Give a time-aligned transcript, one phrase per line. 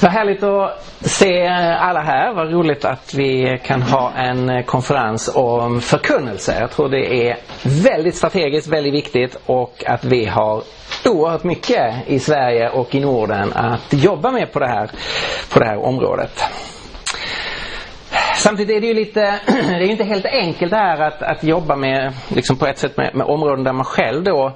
[0.00, 1.46] Vad härligt att se
[1.80, 2.32] alla här.
[2.34, 6.56] Vad roligt att vi kan ha en konferens om förkunnelse.
[6.60, 10.62] Jag tror det är väldigt strategiskt, väldigt viktigt och att vi har
[11.06, 14.90] oerhört mycket i Sverige och i Norden att jobba med på det här,
[15.52, 16.44] på det här området.
[18.46, 21.76] Samtidigt är det ju lite, det är inte helt enkelt det här att, att jobba
[21.76, 24.46] med, liksom på ett sätt med, med områden där man själv då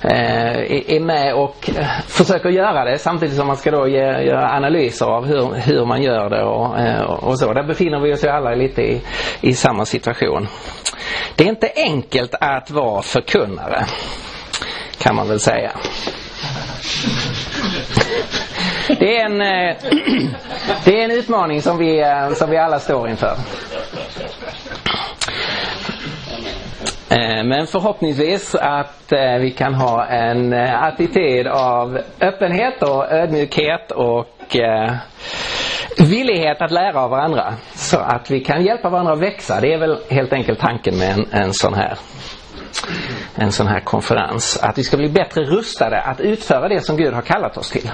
[0.00, 4.50] eh, är med och eh, försöker göra det samtidigt som man ska då ge, göra
[4.50, 7.52] analyser av hur, hur man gör det och, eh, och så.
[7.52, 9.00] Där befinner vi oss ju alla lite i,
[9.40, 10.48] i samma situation.
[11.36, 13.84] Det är inte enkelt att vara förkunnare
[14.98, 15.72] kan man väl säga.
[18.98, 19.76] Det är en, eh,
[20.84, 23.34] det är en utmaning som vi, eh, som vi alla står inför.
[27.10, 34.56] Eh, men förhoppningsvis att vi kan ha en attityd av öppenhet och ödmjukhet och
[35.98, 37.54] villighet att lära av varandra.
[37.74, 39.60] Så att vi kan hjälpa varandra att växa.
[39.60, 41.96] Det är väl helt enkelt tanken med en, en sån här
[43.34, 44.58] en sån här konferens.
[44.62, 47.90] Att vi ska bli bättre rustade att utföra det som Gud har kallat oss till.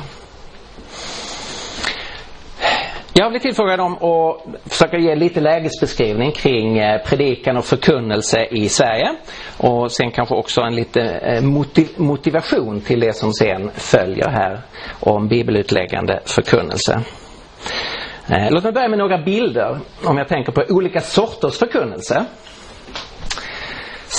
[3.19, 8.69] Jag blir tillfrågad om att försöka ge lite lägesbeskrivning kring eh, predikan och förkunnelse i
[8.69, 9.15] Sverige.
[9.59, 14.61] Och sen kanske också en lite eh, motiv motivation till det som sen följer här
[15.01, 17.01] om bibelutläggande förkunnelse.
[18.29, 22.25] Eh, låt mig börja med några bilder om jag tänker på olika sorters förkunnelse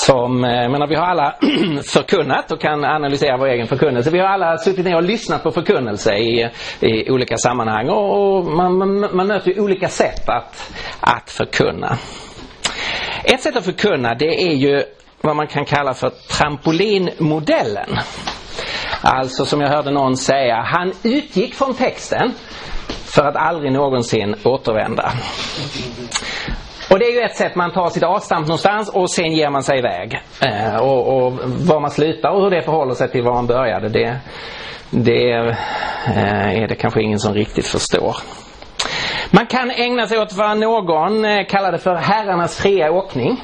[0.08, 1.36] som, eh, jag menar vi har alla
[1.83, 4.11] förkunnat och kan analysera vår egen förkunnelse.
[4.11, 8.78] Vi har alla suttit ner och lyssnat på förkunnelse i, i olika sammanhang och, man,
[8.78, 11.97] man, man möter olika sätt att, att förkunna.
[13.23, 14.83] Ett sätt att förkunna det är ju
[15.22, 17.97] vad man kan kalla för trampolinmodellen.
[19.02, 22.33] Alltså som jag hörde någon säga, han utgick från texten
[23.05, 25.11] för att aldrig någonsin återvända.
[26.89, 29.63] Och det är ju ett sätt man tar sitt avstamp någonstans och sen ger man
[29.63, 30.21] sig iväg.
[30.41, 33.89] Eh, och, och var man slutar och hur det förhåller sig till var man började
[33.89, 34.19] det,
[34.89, 35.31] det
[36.07, 38.16] eh, är det kanske ingen som riktigt förstår.
[39.31, 43.44] Man kan ägna sig åt vad någon eh, kallade för herrarnas fria åkning.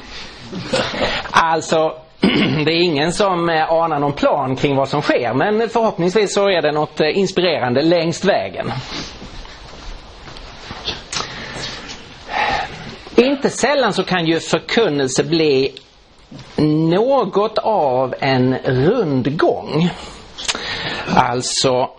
[1.30, 1.92] Alltså
[2.64, 6.48] det är ingen som eh, anar någon plan kring vad som sker men förhoppningsvis så
[6.48, 8.72] är det något eh, inspirerande längst vägen.
[13.16, 15.72] Inte sällan så kan ju förkunnelse bli
[16.56, 19.90] något av en rundgång.
[21.14, 21.90] Alltså,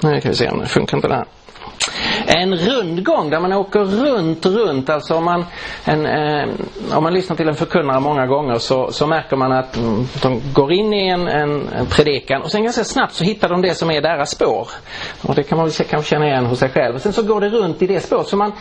[0.00, 1.26] nu kan vi se om det funkar inte det här.
[2.26, 4.90] En rundgång där man åker runt, runt.
[4.90, 5.44] Alltså om man,
[5.84, 6.48] en, eh,
[6.92, 10.42] om man lyssnar till en förkunnare många gånger så, så märker man att mm, de
[10.52, 13.74] går in i en, en, en, predikan och sen ganska snabbt så hittar de det
[13.74, 14.68] som är deras spår.
[15.22, 16.94] Och det kan man väl kanske känna igen hos sig själv.
[16.94, 18.26] Och sen så går det runt i det spåret.
[18.26, 18.52] Så man,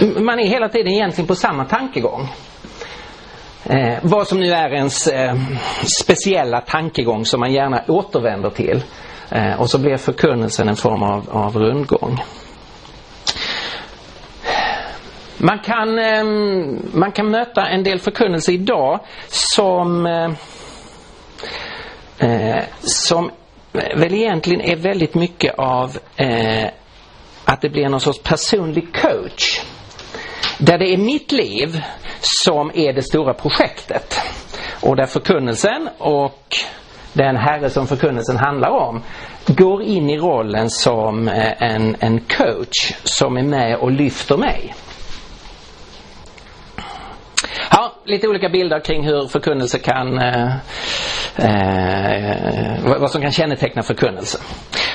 [0.00, 2.28] man är hela tiden egentligen på samma tankegång.
[3.64, 5.34] Eh, vad som nu är ens eh,
[6.00, 8.82] speciella tankegång som man gärna återvänder till.
[9.30, 12.18] Eh, och så blir förkunnelsen en form av, av rundgång.
[15.38, 16.24] Man kan, eh,
[16.92, 20.30] man kan möta en del förkunnelse idag som, eh,
[22.18, 23.30] eh som
[23.72, 26.68] väl egentligen är väldigt mycket av eh,
[27.44, 29.60] att det blir någon sorts personlig coach.
[30.58, 31.82] Där det är mitt liv
[32.20, 34.20] som är det stora projektet.
[34.80, 36.56] Och där förkunnelsen och
[37.12, 39.02] den herre som förkunnelsen handlar om
[39.46, 44.74] går in i rollen som eh, en, en coach som är med och lyfter mig.
[47.70, 50.56] Ja, lite olika bilder kring hur förkunnelse kan eh,
[51.36, 54.38] eh, vad som kan känneteckna förkunnelse.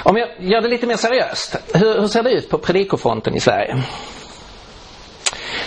[0.03, 1.56] Om jag gör det lite mer seriöst.
[1.74, 3.75] Hur, hur ser det ut på predikofronten i Sverige?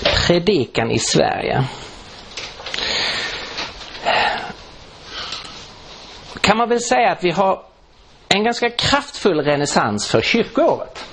[0.02, 1.64] Predikan i Sverige.
[6.40, 7.62] Kan man väl säga att vi har
[8.28, 11.04] en ganska kraftfull renässans för kyrkoåret.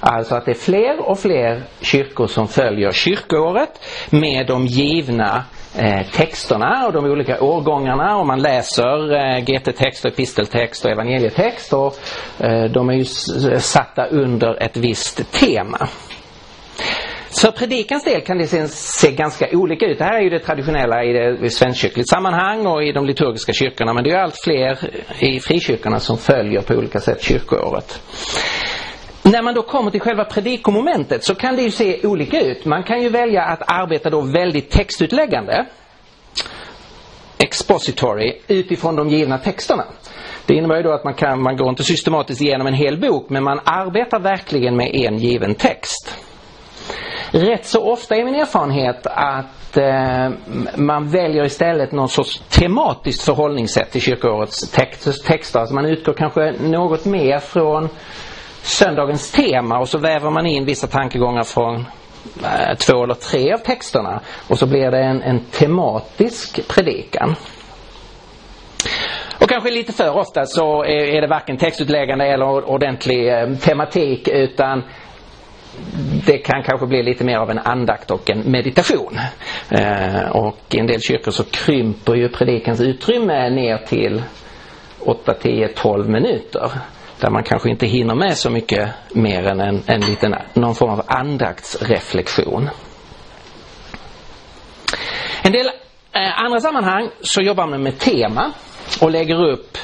[0.00, 5.44] Alltså att det är fler och fler kyrkor som följer kyrkoåret med de givna
[5.76, 11.72] eh, texterna och de olika årgångarna och man läser eh, GT-text och episteltext och evangelietext
[11.72, 11.96] och
[12.38, 13.04] eh, de är ju
[13.58, 15.88] satta under ett visst tema.
[17.30, 19.98] För predikans del kan det se, se ganska olika ut.
[19.98, 23.92] Det här är ju det traditionella i det svenskkyrkligt sammanhang och i de liturgiska kyrkorna
[23.92, 24.78] men det är allt fler
[25.24, 28.00] i frikyrkorna som följer på olika sätt kyrkoåret.
[29.22, 32.64] När man då kommer till själva predikomomentet så kan det ju se olika ut.
[32.64, 35.66] Man kan ju välja att arbeta då väldigt textutläggande
[37.38, 39.84] expository utifrån de givna texterna.
[40.46, 43.30] Det innebär ju då att man, kan, man går inte systematiskt igenom en hel bok
[43.30, 46.27] men man arbetar verkligen med en given text.
[47.30, 50.30] Rätt så ofta är min erfarenhet att eh,
[50.76, 55.60] man väljer istället någon sorts tematiskt förhållningssätt till kyrkoårets text, texter.
[55.60, 57.88] Alltså man utgår kanske något mer från
[58.62, 61.76] söndagens tema och så väver man in vissa tankegångar från
[62.44, 67.34] eh, två eller tre av texterna och så blir det en, en tematisk predikan.
[69.40, 74.28] Och kanske lite för ofta så är, är det varken textutläggande eller ordentlig eh, tematik
[74.28, 74.82] utan
[76.26, 79.18] det kan kanske bli lite mer av en andakt och en meditation.
[79.70, 84.22] Eh, och i en del kyrkor så krymper ju predikans utrymme ner till
[85.00, 86.70] 8, 10, 12 minuter.
[87.20, 90.90] Där man kanske inte hinner med så mycket mer än en, en liten, någon form
[90.90, 92.70] av andaktsreflektion.
[95.42, 95.66] En del
[96.12, 98.52] eh, andra sammanhang så jobbar man med tema
[99.00, 99.78] och lägger upp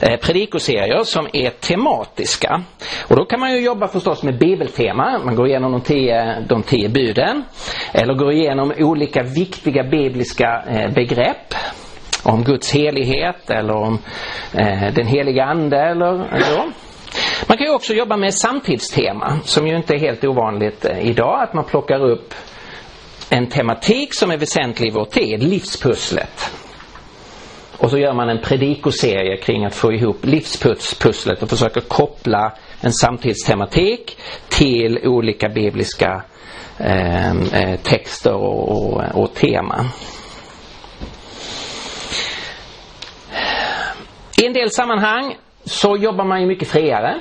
[0.00, 2.62] eh, predikoserier som är tematiska.
[3.10, 5.20] Och då kan man ju jobba förstås med bibeltema.
[5.24, 7.44] Man går igenom de tio, de tio buden.
[7.92, 11.54] Eller går igenom olika viktiga bibliska eh, begrepp.
[12.24, 13.98] Om Guds helighet eller om
[14.54, 16.72] eh, den heliga ande eller så.
[17.48, 21.42] Man kan ju också jobba med samtidstema som ju inte är helt ovanligt eh, idag.
[21.42, 22.34] Att man plockar upp
[23.30, 26.50] en tematik som är väsentlig i vår tid, livspusslet.
[27.80, 32.92] Och så gör man en predikoserie kring att få ihop livspusslet och försöker koppla en
[32.92, 34.18] samtidstematik
[34.48, 36.22] till olika bibliska
[36.78, 39.88] ehm, eh, texter och, och, och teman.
[44.42, 47.20] I en del sammanhang så jobbar man ju mycket friare.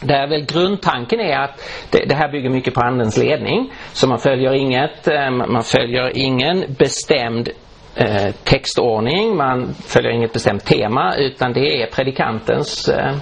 [0.00, 1.60] Där väl grundtanken är att
[1.90, 3.72] det, det, här bygger mycket på andens ledning.
[3.92, 7.48] Så man följer inget, eh, man följer ingen bestämd
[7.94, 13.14] eh, textordning, man följer inget bestämt tema utan det är predikantens eh,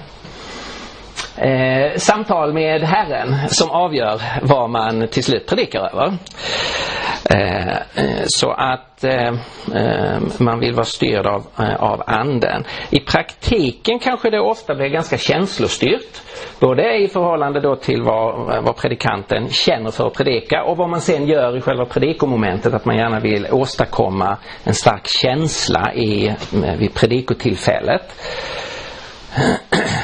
[1.41, 6.17] eh, samtal med Herren som avgör vad man till slut predikar över.
[7.29, 9.27] Eh, eh så att eh,
[9.75, 12.63] eh, man vill vara styrd av, eh, av anden.
[12.89, 16.21] I praktiken kanske det ofta blir ganska känslostyrt.
[16.59, 21.01] Både i förhållande då till vad, vad predikanten känner för att predika och vad man
[21.01, 22.73] sen gör i själva predikomomentet.
[22.73, 28.01] Att man gärna vill åstadkomma en stark känsla i, eh, vid predikotillfället.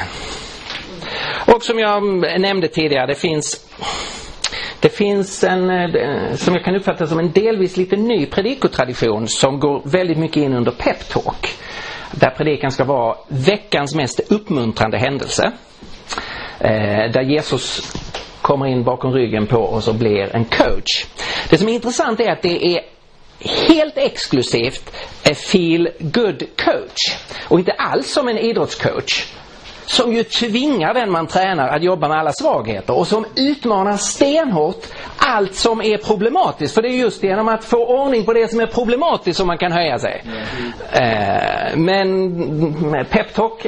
[1.58, 2.02] Och som jag
[2.40, 3.68] nämnde tidigare, det finns
[4.80, 9.60] det finns en, eh, som jag kan uppfatta som en delvis lite ny predikotradition som
[9.60, 11.48] går väldigt mycket in under peptalk.
[12.12, 15.52] Där predikan ska vara veckans mest uppmuntrande händelse.
[16.60, 17.92] Eh, där Jesus
[18.42, 21.06] kommer in bakom ryggen på oss och blir en coach.
[21.50, 22.80] Det som är intressant är att det är
[23.68, 24.92] helt exklusivt
[25.30, 27.16] a feel good coach
[27.48, 29.26] och inte alls som en idrottscoach
[29.88, 34.86] som ju tvingar den man tränar att jobba med alla svagheter och som utmanar stenhårt
[35.16, 36.74] allt som är problematiskt.
[36.74, 39.58] För det är just genom att få ordning på det som är problematiskt som man
[39.58, 40.22] kan höja sig.
[40.92, 43.66] Eh, men peptalk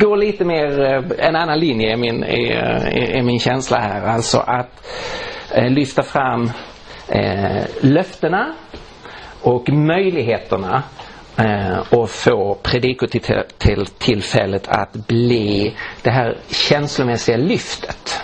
[0.00, 2.52] går lite mer eh, en annan linje i min, i,
[2.92, 4.06] i, i min känsla här.
[4.06, 4.86] Alltså att
[5.54, 6.50] eh, lyfta fram
[7.08, 8.54] eh, löftena
[9.42, 10.95] och möjligheterna eh,
[11.38, 18.20] Eh, och få predikotillfället att bli det här känslomässiga lyftet.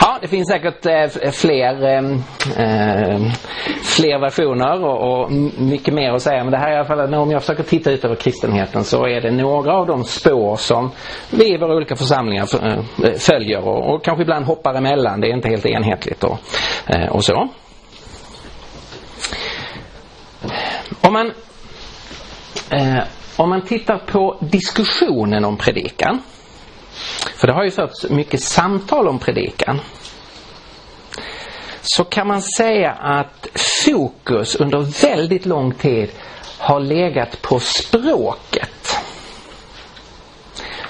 [0.00, 3.20] Ja, det finns säkert eh, fler, eh,
[3.82, 6.44] fler versioner och, mycket mer att säga.
[6.44, 9.06] Men det här är i alla fall, om jag försöker titta ut över kristenheten så
[9.06, 10.90] är det några av de spår som
[11.30, 12.46] vi i våra olika församlingar
[13.18, 15.20] följer och, kanske ibland hoppar emellan.
[15.20, 16.38] Det är inte helt enhetligt och,
[17.10, 17.48] och så.
[21.08, 21.32] Om man,
[22.70, 23.04] eh,
[23.36, 26.22] om man tittar på diskussionen om predikan.
[27.40, 29.80] För det har ju förts mycket samtal om predikan.
[31.82, 33.48] Så kan man säga att
[33.84, 36.10] fokus under väldigt lång tid
[36.58, 38.98] har legat på språket.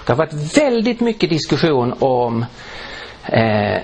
[0.06, 2.44] Det har varit väldigt mycket diskussion om
[3.24, 3.82] eh,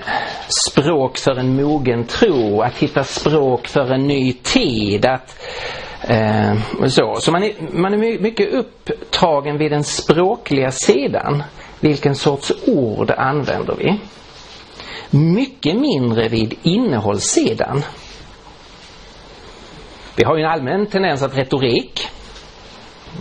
[0.67, 5.05] språk för en mogen tro, att hitta språk för en ny tid.
[5.05, 5.35] Att,
[6.07, 6.53] eh,
[6.87, 11.43] så så man, är, man är mycket upptagen vid den språkliga sidan.
[11.79, 13.99] Vilken sorts ord använder vi?
[15.09, 17.83] Mycket mindre vid innehållssidan.
[20.15, 22.07] Vi har ju en allmän tendens att retorik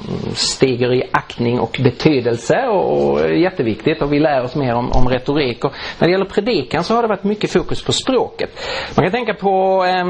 [0.08, 4.92] mm, stiger i aktning och betydelse och, och jätteviktigt och vi lär oss mer om,
[4.92, 5.64] om retorik.
[5.64, 8.50] Och när det gäller predikan så har det varit mycket fokus på språket.
[8.96, 10.04] Man kan tänka på eh,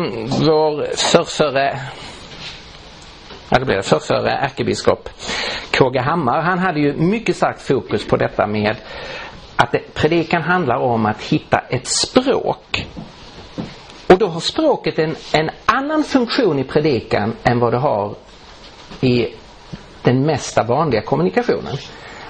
[0.47, 1.81] vår förrförre
[3.49, 5.09] ja det blev det, förrförre ärkebiskop
[5.71, 8.77] KG Hammar, han hade ju mycket starkt fokus på detta med
[9.57, 12.87] att det, predikan handlar om att hitta ett språk.
[14.07, 18.15] Och då har språket en, en annan funktion i predikan än vad det har
[19.01, 19.27] i
[20.03, 21.77] den mesta vanliga kommunikationen.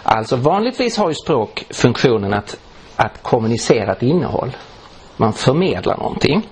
[0.02, 2.56] Alltså vanligtvis har ju språk funktionen att,
[2.97, 4.56] att kommunicera ett innehåll.
[5.16, 6.49] Man förmedlar någonting.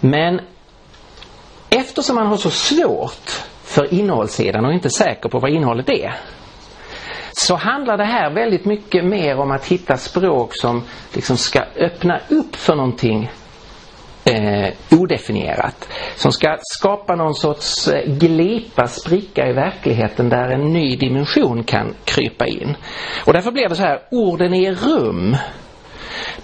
[0.00, 0.40] Men
[1.72, 6.14] eftersom man har så svårt för innehållssidan och inte är säker på vad innehållet är
[7.32, 10.82] så handlar det här väldigt mycket mer om att hitta språk som
[11.14, 13.30] liksom ska öppna upp för någonting
[14.24, 15.88] eh, odefinierat.
[16.16, 21.94] Som ska skapa någon sorts eh, glipa, spricka i verkligheten där en ny dimension kan
[22.04, 22.76] krypa in.
[23.24, 25.36] Och därför blir det så här, orden är rum.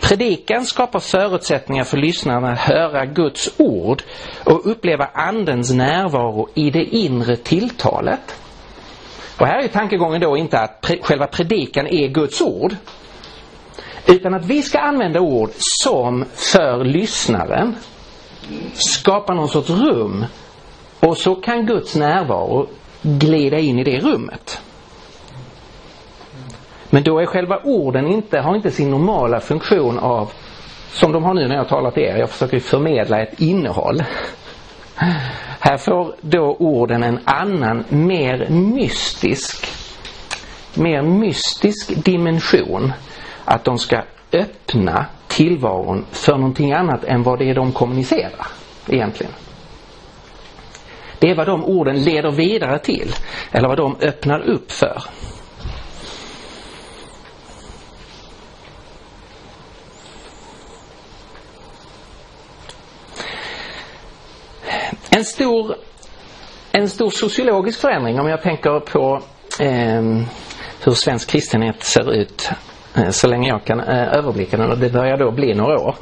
[0.01, 4.03] Predikan skapar förutsättningar för lyssnarna att höra Guds ord
[4.45, 8.41] och uppleva Andens närvaro i det inre tilltalet.
[9.39, 12.77] Och här är tankegången då inte att pre själva predikan är Guds ord
[14.07, 17.77] utan att vi ska använda ord som för lyssnaren
[18.75, 20.25] skapar någon sorts rum
[21.01, 22.69] och så kan Guds närvaro
[23.03, 24.61] glida in i det rummet.
[26.91, 30.33] Men då är själva orden inte, har inte sin normala funktion av,
[30.91, 34.03] som de har nu när jag talar till er, jag försöker förmedla ett innehåll.
[35.61, 39.67] Här får då orden en annan, mer mystisk,
[40.75, 42.93] mer mystisk dimension
[43.45, 44.03] att de ska
[44.33, 48.47] öppna tillvaron för någonting annat än vad det är de kommunicerar
[48.89, 49.33] egentligen.
[51.19, 53.15] Det är vad de orden leder vidare till
[53.53, 55.03] eller vad de öppnar upp för.
[65.19, 65.75] En stor,
[66.73, 69.21] en stor sociologisk förändring om jag tänker på
[69.61, 70.03] eh,
[70.85, 72.51] hur svensk kristenhet ser ut
[72.99, 75.95] Eh, så länge jag kan eh, överblicka den och det börjar då bli några år.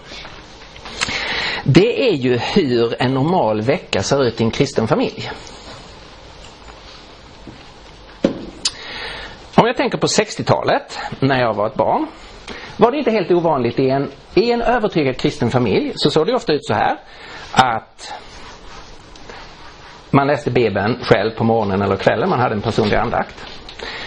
[1.64, 5.30] Det är ju hur en normal vecka ser ut i en kristen familj.
[9.54, 12.06] Om jag tänker på 60-talet när jag var ett barn
[12.76, 16.34] var det inte helt ovanligt i en, i en övertygad kristen familj så såg det
[16.34, 16.98] ofta ut så här
[17.52, 18.12] att
[20.10, 23.46] man läste Bibeln själv på morgonen eller kvällen, man hade en personlig andakt.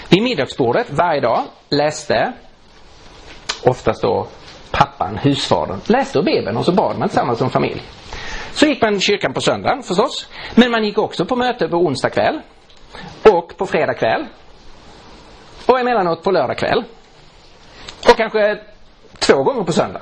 [0.09, 2.33] Vid middagsbordet varje dag läste
[3.63, 4.27] oftast då
[4.71, 7.83] pappan, husfadern, läste ur Bibeln och så bad man tillsammans som familj.
[8.51, 10.27] Så gick man i kyrkan på söndagen förstås.
[10.55, 12.41] Men man gick också på möte på onsdag kväll.
[13.23, 14.25] Och på fredag kväll.
[15.65, 16.83] Och emellanåt på lördag kväll.
[18.09, 18.59] Och kanske
[19.19, 20.01] två gånger på söndag.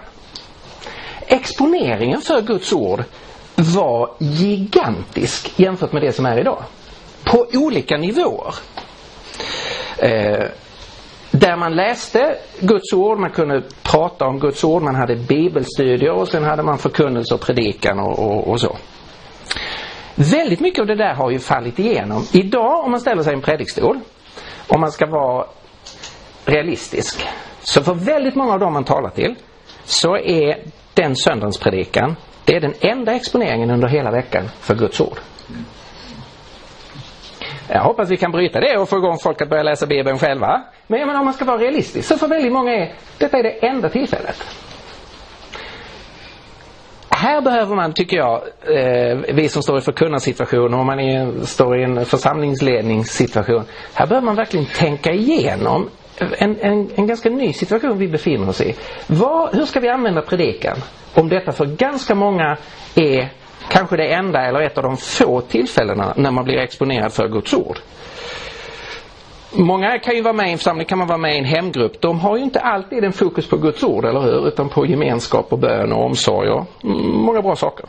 [1.27, 3.03] Exponeringen för Guds ord
[3.57, 6.63] var gigantisk jämfört med det som är idag.
[7.23, 8.55] På olika nivåer.
[9.97, 10.45] Eh,
[11.31, 16.27] där man läste Guds ord, man kunde prata om Guds ord, man hade bibelstudier och
[16.27, 18.77] sen hade man förkunnelse och predikan och, och, och så.
[20.15, 22.23] Väldigt mycket av det där har ju fallit igenom.
[22.31, 23.99] Idag om man ställer sig i en predikstol,
[24.67, 25.45] om man ska vara
[26.45, 27.27] realistisk,
[27.61, 29.35] så för väldigt många av dem man talar till
[29.85, 30.57] så är
[30.93, 32.15] den söndagens predikan,
[32.47, 35.17] det är den enda exponeringen under hela veckan för Guds ord.
[37.67, 40.63] Jag hoppas vi kan bryta det och få igång folk att börja läsa Bibeln själva.
[40.87, 43.43] Men jag menar, om man ska vara realistisk så för väldigt många är detta är
[43.43, 44.43] det enda tillfället.
[47.09, 48.41] Här behöver man, tycker jag,
[48.75, 53.63] eh, vi som står i förkunnarsituation och man är, står i en församlingsledningssituation.
[53.93, 55.89] Här behöver man verkligen tänka igenom
[56.19, 58.75] en, en, en ganska ny situation vi befinner oss i.
[59.07, 60.77] Var, hur ska vi använda predikan
[61.13, 62.57] om detta för ganska många
[62.95, 63.29] är
[63.69, 67.53] kanske det enda eller ett av de få tillfällena när man blir exponerad för Guds
[67.53, 67.79] ord.
[69.51, 72.01] Många kan ju vara med i en församling, kan man vara med i en hemgrupp.
[72.01, 74.47] De har ju inte alltid en fokus på Guds ord, eller hur?
[74.47, 77.85] Utan på gemenskap och bön och omsorg och mm, många bra saker.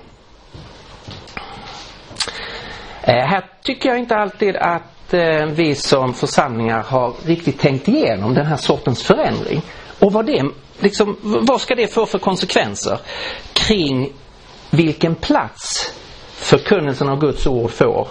[3.03, 8.35] Eh, här tycker jag inte alltid att eh, vi som församlingar har riktigt tänkt igenom
[8.35, 9.63] den här sortens förändring.
[9.99, 10.45] Och vad, det,
[10.79, 12.99] liksom, vad ska det få för konsekvenser
[13.53, 14.13] kring
[14.71, 15.95] vilken plats
[16.33, 18.09] förkunnelsen av Guds ord får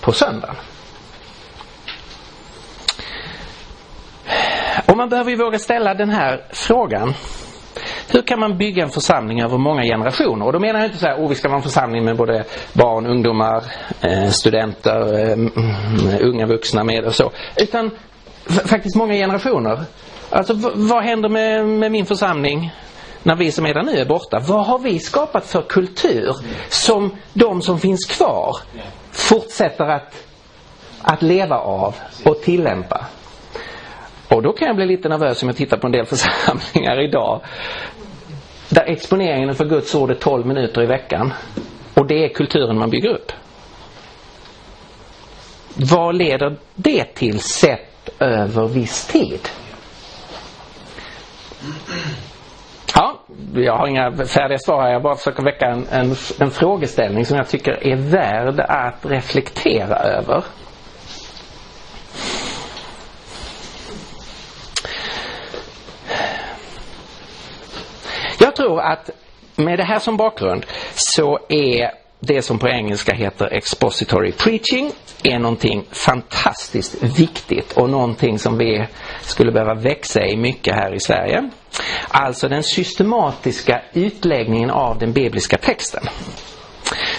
[0.00, 0.56] på söndagen.
[4.86, 7.14] Och man behöver ju våga ställa den här frågan.
[8.08, 10.46] Hur kan man bygga en församling över många generationer?
[10.46, 12.44] Och då menar jag inte så här, oh, vi ska vara en församling med både
[12.72, 13.64] barn, ungdomar,
[14.00, 17.32] eh, studenter, eh, mm, mm, unga vuxna med och så.
[17.56, 17.90] Utan
[18.46, 19.80] faktiskt många generationer.
[20.30, 22.72] Alltså vad händer med, med min församling
[23.22, 24.38] när vi som är där nu är borta.
[24.38, 26.36] Vad har vi skapat för kultur
[26.68, 28.56] som de som finns kvar
[29.12, 30.26] fortsätter att,
[31.02, 33.06] att leva av och tillämpa.
[34.40, 37.40] Och då kan jag bli lite nervös om jag tittar på en del församlingar idag.
[38.68, 41.32] Där exponeringen för Guds ord är 12 minuter i veckan.
[41.94, 43.32] Och det är kulturen man bygger upp.
[45.74, 49.48] Vad leder det till sett över viss tid?
[52.94, 53.20] Ja,
[53.54, 54.92] jag har inga färdiga svar här.
[54.92, 59.96] Jag bara försöker väcka en, en, en frågeställning som jag tycker är värd att reflektera
[59.96, 60.44] över.
[68.60, 69.10] Tror att
[69.56, 71.90] med det här som bakgrund så är
[72.20, 78.86] det som på engelska heter expository preaching är någonting fantastiskt viktigt och någonting som vi
[79.20, 81.50] skulle behöva växa i mycket här i Sverige.
[82.08, 86.02] Alltså den systematiska utläggningen av den bibliska texten.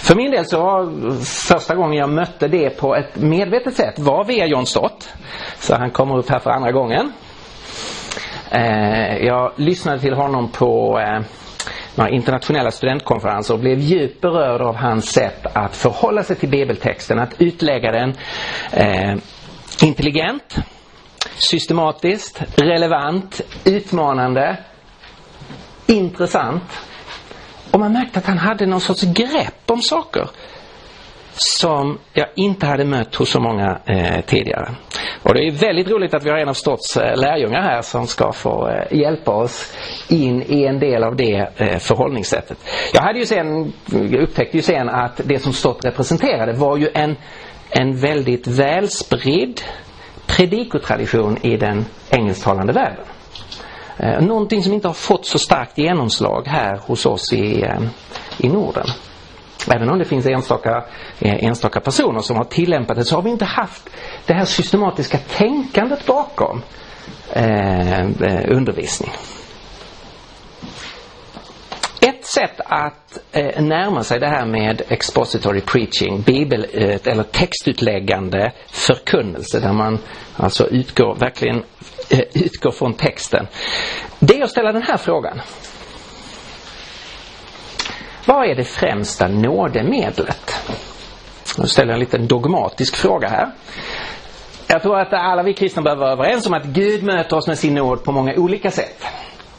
[0.00, 4.24] För min del så var första gången jag mötte det på ett medvetet sätt var
[4.24, 5.08] via John Stott.
[5.58, 7.12] Så han kommer upp här för andra gången.
[8.54, 11.20] Eh, jag lyssnade till honom på eh,
[11.94, 17.18] några internationella studentkonferenser och blev djupt berörd av hans sätt att förhålla sig till bibeltexten,
[17.18, 18.14] att utlägga den
[18.72, 19.14] eh,
[19.82, 20.56] intelligent,
[21.50, 24.56] systematiskt, relevant, utmanande,
[25.86, 26.62] intressant.
[27.70, 30.28] Och man märkte att han hade någon sorts grepp om saker
[31.34, 34.74] som jag inte hade mött hos så många eh, tidigare.
[35.32, 38.06] Och det är väldigt roligt att vi har en av Stotts eh, lärjungar här som
[38.06, 39.76] ska få eh, hjälpa oss
[40.08, 42.58] in i en del av det eh, förhållningssättet.
[42.92, 43.72] Jag hade ju sen,
[44.18, 47.16] upptäckte ju sen att det som Stott representerade var ju en,
[47.70, 49.60] en väldigt välspridd
[50.26, 53.04] predikotradition i den engelsktalande världen.
[54.26, 57.66] Någonting som inte har fått så starkt genomslag här hos oss i,
[58.38, 58.86] i Norden.
[59.70, 60.84] Även om det finns enstaka,
[61.18, 63.90] eh, enstaka personer som har tillämpat det så har vi inte haft
[64.26, 66.62] det här systematiska tänkandet bakom
[67.32, 69.10] eh, eh, undervisning.
[72.00, 78.52] Ett sätt att eh, närma sig det här med expository preaching, bibel eh, eller textutläggande
[78.66, 79.98] förkunnelse där man
[80.36, 81.62] alltså utgår, verkligen
[82.10, 83.46] eh, utgår från texten.
[84.18, 85.40] Det är att ställa den här frågan.
[88.26, 90.60] Vad är det främsta nådemedlet?
[91.58, 93.50] Nu ställer jag en liten dogmatisk fråga här.
[94.66, 97.58] Jag tror att alla vi kristna behöver vara överens om att Gud möter oss med
[97.58, 99.04] sin nåd på många olika sätt.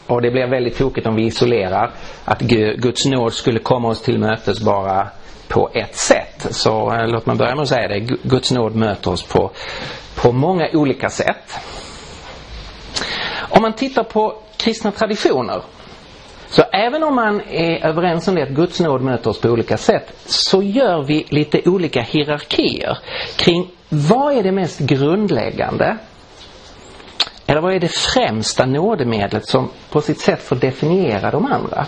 [0.08, 1.94] Och det blir väldigt tokigt om vi isolerar
[2.26, 2.42] att
[2.78, 5.08] Guds nåd skulle komma oss till mötes bara
[5.48, 6.48] på ett sätt.
[6.50, 8.00] Så eh, låt mig börja med att säga det.
[8.24, 9.52] Guds nåd möter oss på,
[10.16, 11.60] på många olika sätt.
[13.50, 15.64] Om man tittar på kristna traditioner
[16.54, 19.78] så även om man är överens om det att Guds nåd möter oss på olika
[19.78, 22.98] sätt så gör vi lite olika hierarkier
[23.36, 25.98] kring vad är det mest grundläggande
[27.46, 31.86] eller vad är det främsta nådemedlet som på sitt sätt får definiera de andra?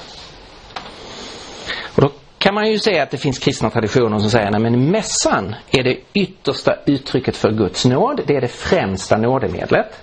[1.96, 5.56] Och då kan man ju säga att det finns kristna traditioner som säger att mässan
[5.72, 8.22] är det yttersta uttrycket för Guds nåd.
[8.28, 10.00] Det är det främsta nådemedlet.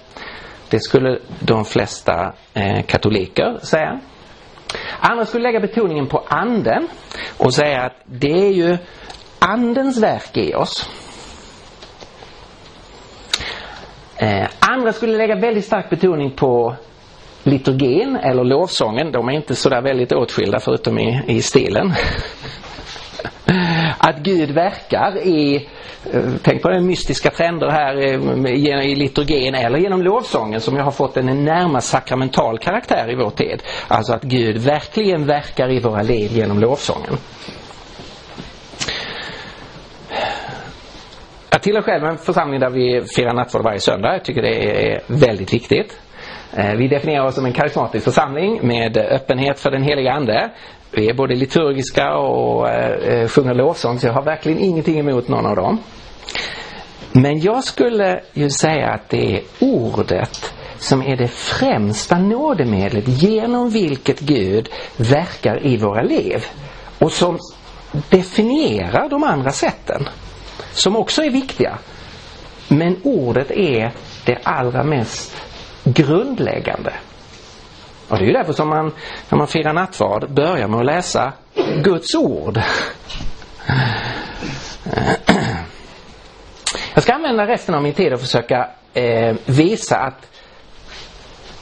[0.69, 4.01] Det skulle de flesta eh, katoliker säga.
[5.01, 6.89] Andra skulle lägga betoningen på anden
[7.39, 8.79] och säga att det är ju
[9.39, 10.91] andens verk i oss.
[14.17, 16.75] Eh, andra skulle lägga väldigt stark betoning på
[17.43, 19.13] liturgin eller lovsången.
[19.13, 21.93] De är inte sådär väldigt åtskilda förutom i, i stilen.
[23.99, 25.69] att Gud verkar i,
[26.13, 30.83] eh, tänk på den mystiska trender här eh, i liturgin eller genom lovsången som ju
[30.83, 33.63] har fått en närmast sakramental karaktär i vår tid.
[33.89, 37.17] Alltså att Gud verkligen verkar i våra liv genom lovsången.
[41.51, 44.13] Jag tillhör själv en församling där vi firar nattvard varje söndag.
[44.13, 46.01] Jag tycker det är väldigt viktigt.
[46.57, 50.51] Eh, vi definierar oss som en karismatisk församling med öppenhet för den heliga Ande.
[50.95, 55.29] Vi är både liturgiska och eh, eh, sjunger lovsång så jag har verkligen ingenting emot
[55.29, 55.79] någon av dem.
[57.13, 63.71] Men jag skulle ju säga att det är ordet som är det främsta nådemedlet genom
[63.71, 66.45] vilket Gud verkar i våra liv
[66.99, 67.39] och som
[68.09, 70.09] definierar de andra sätten
[70.73, 71.79] som också är viktiga.
[72.69, 73.93] Men ordet är
[74.25, 75.43] det allra mest
[75.85, 76.93] grundläggande.
[78.09, 78.93] Och det är ju därför som man
[79.29, 81.33] när man firar nattvard börjar med att läsa
[81.83, 82.61] Guds ord.
[86.95, 90.31] Jag ska använda resten av min tid och försöka eh, visa att,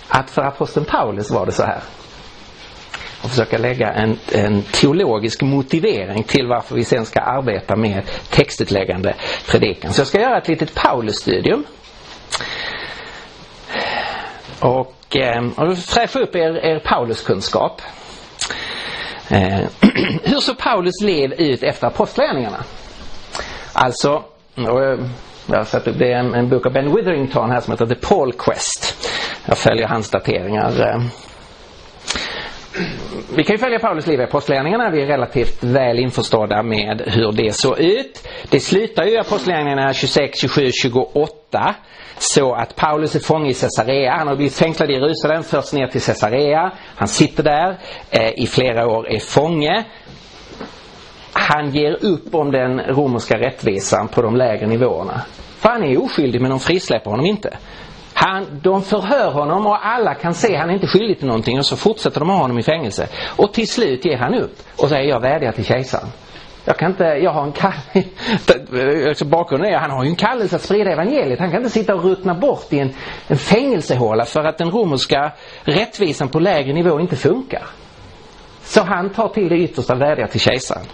[0.08, 1.80] att för aposteln Paulus var det så här.
[3.22, 9.14] och försöka lägga en, en teologisk motivering till varför vi sen ska arbeta med textutläggande
[9.50, 9.92] predikan.
[9.92, 11.64] Så jag ska göra ett litet Paulusstudium.
[14.60, 17.82] Och, och, ehm, och fräscha upp er, er Pauluskunskap.
[19.28, 19.60] Eh,
[20.22, 22.64] hur såg Paulus liv ut efter apostlagärningarna?
[23.72, 24.22] Alltså,
[24.56, 24.98] och eh,
[25.46, 27.86] jag har satt upp det är en, en bok av Ben Witherington här som heter
[27.86, 29.08] The Paul Quest.
[29.46, 30.80] Jag följer hans dateringar.
[30.80, 31.02] Eh.
[33.36, 34.90] Vi kan ju följa Paulus liv i Apostlagärningarna.
[34.90, 38.28] Vi är relativt väl införstådda med hur det såg ut.
[38.50, 41.74] Det slutar ju i Apostlagärningarna 26, 27, 28
[42.18, 44.16] så att Paulus är fånge i Caesarea.
[44.18, 46.72] Han har blivit fängslad i Jerusalem, förts ner till Caesarea.
[46.96, 47.78] Han sitter där
[48.10, 49.84] eh, i flera år, är fånge.
[51.32, 55.20] Han ger upp om den romerska rättvisan på de lägre nivåerna.
[55.58, 57.56] För han är oskyldig men de frisläpper honom inte.
[58.22, 61.58] Han, de förhör honom och alla kan se att han är inte skyldig till någonting
[61.58, 63.08] och så fortsätter de ha honom i fängelse.
[63.36, 66.08] Och till slut ger han upp och säger jag vädjar till kejsaren.
[66.64, 70.62] Jag kan inte, jag har en kallelse, bakgrunden är han har ju en kallelse att
[70.62, 71.38] sprida evangeliet.
[71.38, 72.94] Han kan inte sitta och ruttna bort i en,
[73.28, 77.66] en fängelsehåla för att den romerska rättvisan på lägre nivå inte funkar.
[78.62, 80.86] Så han tar till det yttersta vädjar till kejsaren.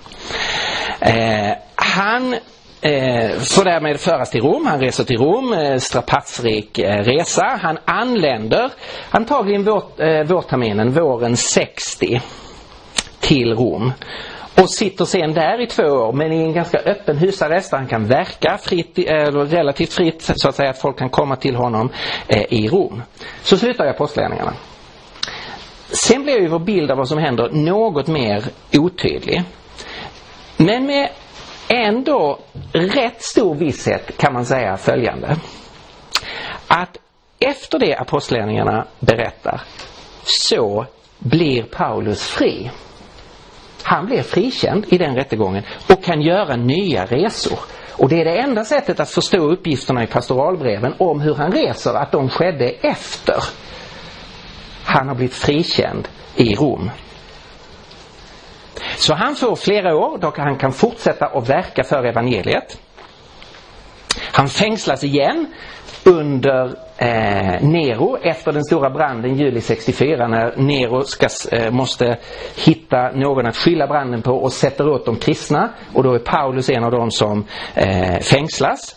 [1.01, 2.37] Eh, han
[2.87, 4.67] eh, får därmed föras till Rom.
[4.67, 7.59] Han reser till Rom, eh, strapatsrik eh, resa.
[7.63, 8.71] Han anländer
[9.11, 12.21] antagligen vår, eh, vårterminen, våren 60
[13.21, 13.93] till Rom
[14.63, 17.87] och sitter sen där i två år men i en ganska öppen husarrest där han
[17.87, 21.57] kan verka fritt, eh, eller relativt fritt så att säga att folk kan komma till
[21.57, 21.89] honom
[22.29, 23.03] eh, i Rom.
[23.43, 24.53] Så slutar apostlagärningarna.
[25.89, 29.43] Sen blir ju vår bild av vad som händer något mer otydlig.
[30.57, 31.09] Men med
[31.69, 32.39] ändå
[32.73, 35.37] rätt stor visshet kan man säga följande.
[36.69, 36.99] Att
[37.39, 39.63] efter det apostlärningarna berättar
[40.25, 40.87] så
[41.19, 42.71] blir Paulus fri.
[43.83, 47.59] Han blir frikänd i den rättegången och kan göra nya resor.
[47.93, 51.95] Och det är det enda sättet att förstå uppgifterna i pastoralbreven om hur han reser,
[51.95, 53.43] att de skedde efter
[54.85, 56.91] han har blivit frikänd i Rom.
[58.97, 62.79] Så han får flera år då han kan fortsätta att verka för evangeliet.
[64.33, 65.47] Han fängslas igen
[66.05, 66.65] under
[66.99, 72.19] eh, Nero efter den stora branden juli 64 när Nero ska, eh, måste
[72.57, 76.71] hitta någon att skylla branden på och sätter åt de kristna och då är Paulus
[76.71, 78.97] en av dem som eh, fängslas.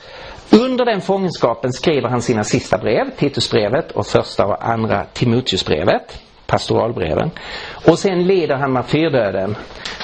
[0.52, 7.31] Under den fångenskapen skriver han sina sista brev, Titusbrevet och första och andra Timoteusbrevet, pastoralbreven.
[7.85, 9.55] Och sen lider han martyrdöden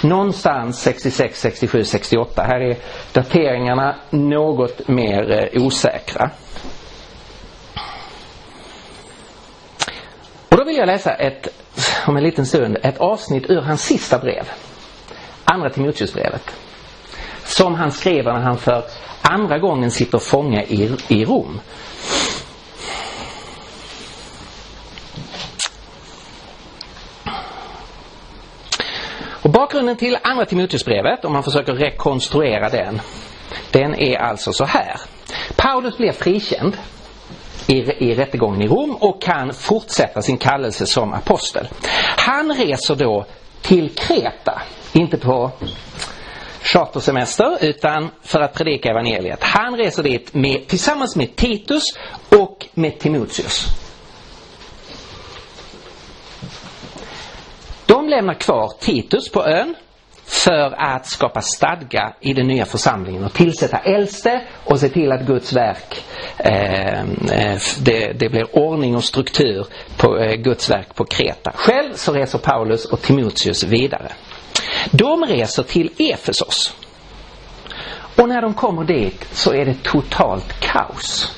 [0.04, 2.44] någonstans 66, 67, 68.
[2.44, 2.78] Här är
[3.14, 6.30] dateringarna något mer eh, osäkra.
[10.50, 11.48] Och då vill jag läsa ett,
[12.08, 14.50] om en liten stund, ett avsnitt ur hans sista brev.
[15.44, 16.56] Andra Timoteusbrevet.
[17.44, 18.84] Som han skriver när han för
[19.22, 21.60] andra gången sitter fånge i, i Rom.
[29.46, 33.02] Och bakgrunden till andra Timoteusbrevet, om man försöker rekonstruera den,
[33.72, 35.00] den är alltså så här.
[35.56, 36.78] Paulus blev frikänd
[37.68, 41.68] i, i rättegången i Rom och kan fortsätta sin kallelse som apostel.
[42.18, 43.26] Han reser då
[43.62, 44.62] till Kreta,
[44.94, 45.52] inte på
[46.62, 49.44] chartersemester utan för att predika evangeliet.
[49.44, 51.84] Han reser dit med, tillsammans med Titus
[52.30, 53.85] och med Timoteus.
[57.86, 59.76] De lämnar kvar Titus på ön
[60.26, 65.22] för att skapa stadga i den nya församlingen och tillsätta äldste och se till att
[65.22, 66.04] Guds verk,
[66.38, 69.68] eh, eh det, det, blir ordning och struktur
[69.98, 71.52] på eh, Guds verk på Kreta.
[71.56, 74.12] Själv så reser Paulus och Timoteus vidare.
[74.92, 76.74] De reser till Efesos.
[78.16, 81.36] Och när de kommer dit så är det totalt kaos.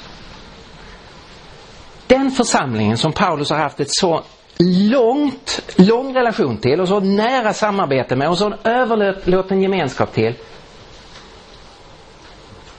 [2.08, 4.24] Den församlingen som Paulus har haft ett så
[4.60, 10.36] långt, lång relation till och så nära samarbete med och så överlåten gemenskap till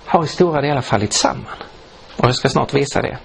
[0.05, 1.57] har i stora delar fallit samman.
[2.17, 3.19] Och jag ska snart visa det.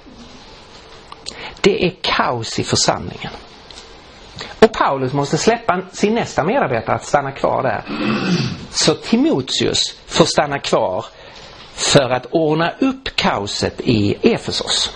[1.62, 3.32] Det är kaos i församlingen.
[4.60, 7.84] Och Paulus måste släppa sin nästa medarbetare att stanna kvar där.
[8.70, 11.06] Så Timoteus får stanna kvar
[11.74, 14.96] för att ordna upp kaoset i Efesos.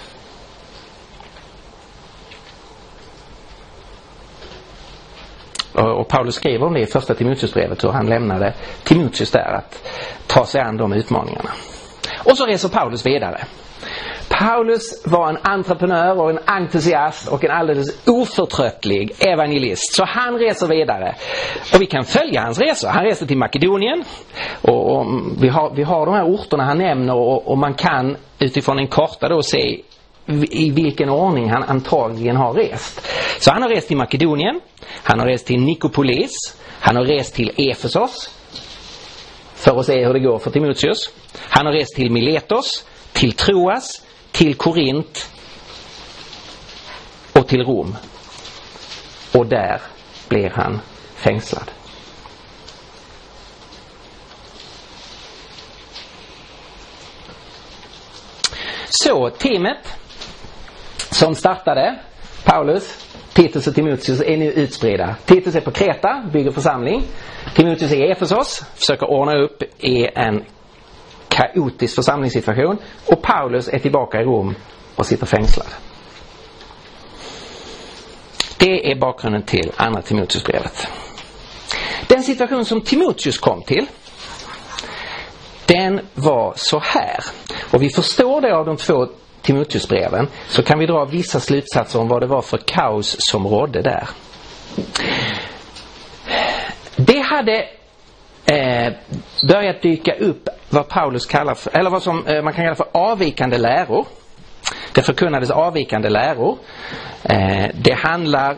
[5.77, 9.89] Och Paulus skriver om det i första Timoteusbrevet hur han lämnade Timoteus där att
[10.27, 11.49] ta sig an de utmaningarna.
[12.23, 13.45] Och så reser Paulus vidare.
[14.29, 19.93] Paulus var en entreprenör och en entusiast och en alldeles oförtröttlig evangelist.
[19.93, 21.15] Så han reser vidare.
[21.73, 22.89] Och vi kan följa hans resor.
[22.89, 24.03] Han reser till Makedonien
[24.61, 25.05] och, och
[25.41, 28.87] vi, har, vi har de här orterna han nämner och, och man kan utifrån en
[28.87, 29.81] karta då se
[30.51, 33.07] i vilken ordning han antagligen har rest.
[33.39, 34.61] Så han har rest till Makedonien,
[35.03, 38.29] han har rest till Nikopolis, han har rest till Efesos
[39.55, 41.09] för att se hur det går för Timoteus.
[41.39, 45.29] Han har rest till Miletos, till Troas, till Korint
[47.33, 47.95] och till Rom.
[49.33, 49.81] Och där
[50.27, 50.79] blir han
[51.15, 51.71] fängslad.
[58.89, 59.77] Så teamet
[61.17, 61.99] som startade
[62.43, 65.15] Paulus, Titus och Timoteus är nu utspridda.
[65.25, 67.03] Titus är på Kreta, bygger församling.
[67.55, 70.43] Timoteus är i Efesos, försöker ordna upp i en
[71.27, 72.77] kaotisk församlingssituation.
[73.05, 74.55] Och Paulus är tillbaka i Rom
[74.95, 75.67] och sitter fängslad.
[78.57, 80.87] Det är bakgrunden till andra Timoteusbrevet.
[82.07, 83.85] Den situation som Timoteus kom till
[85.65, 87.19] den var så här.
[87.71, 89.07] Och vi förstår det av de två
[89.47, 93.81] Timoteusbreven så kan vi dra vissa slutsatser om vad det var för kaos som rådde
[93.81, 94.09] där.
[96.95, 97.65] Det hade
[98.45, 98.93] eh,
[99.49, 102.87] börjat dyka upp vad Paulus kallar för, eller vad som eh, man kan kalla för
[102.91, 104.05] avvikande läror.
[104.93, 106.57] Det förkunnades avvikande läror.
[107.23, 108.57] Eh, det handlar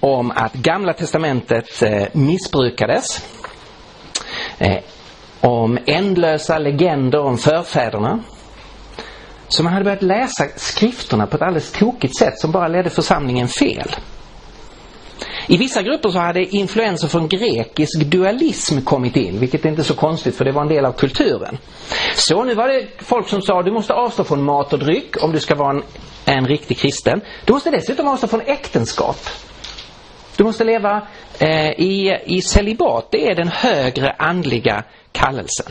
[0.00, 3.26] om att Gamla Testamentet eh, missbrukades.
[4.58, 4.78] Eh,
[5.40, 8.22] om ändlösa legender om förfäderna.
[9.52, 13.48] Så man hade börjat läsa skrifterna på ett alldeles tokigt sätt som bara ledde församlingen
[13.48, 13.96] fel.
[15.46, 19.84] I vissa grupper så hade influenser från grekisk dualism kommit in, vilket är inte är
[19.84, 21.58] så konstigt för det var en del av kulturen.
[22.14, 25.32] Så nu var det folk som sa du måste avstå från mat och dryck om
[25.32, 25.82] du ska vara en,
[26.24, 27.20] en riktig kristen.
[27.44, 29.16] Du måste dessutom avstå från äktenskap.
[30.36, 31.06] Du måste leva
[31.38, 35.66] eh, i, i celibat, det är den högre andliga kallelsen.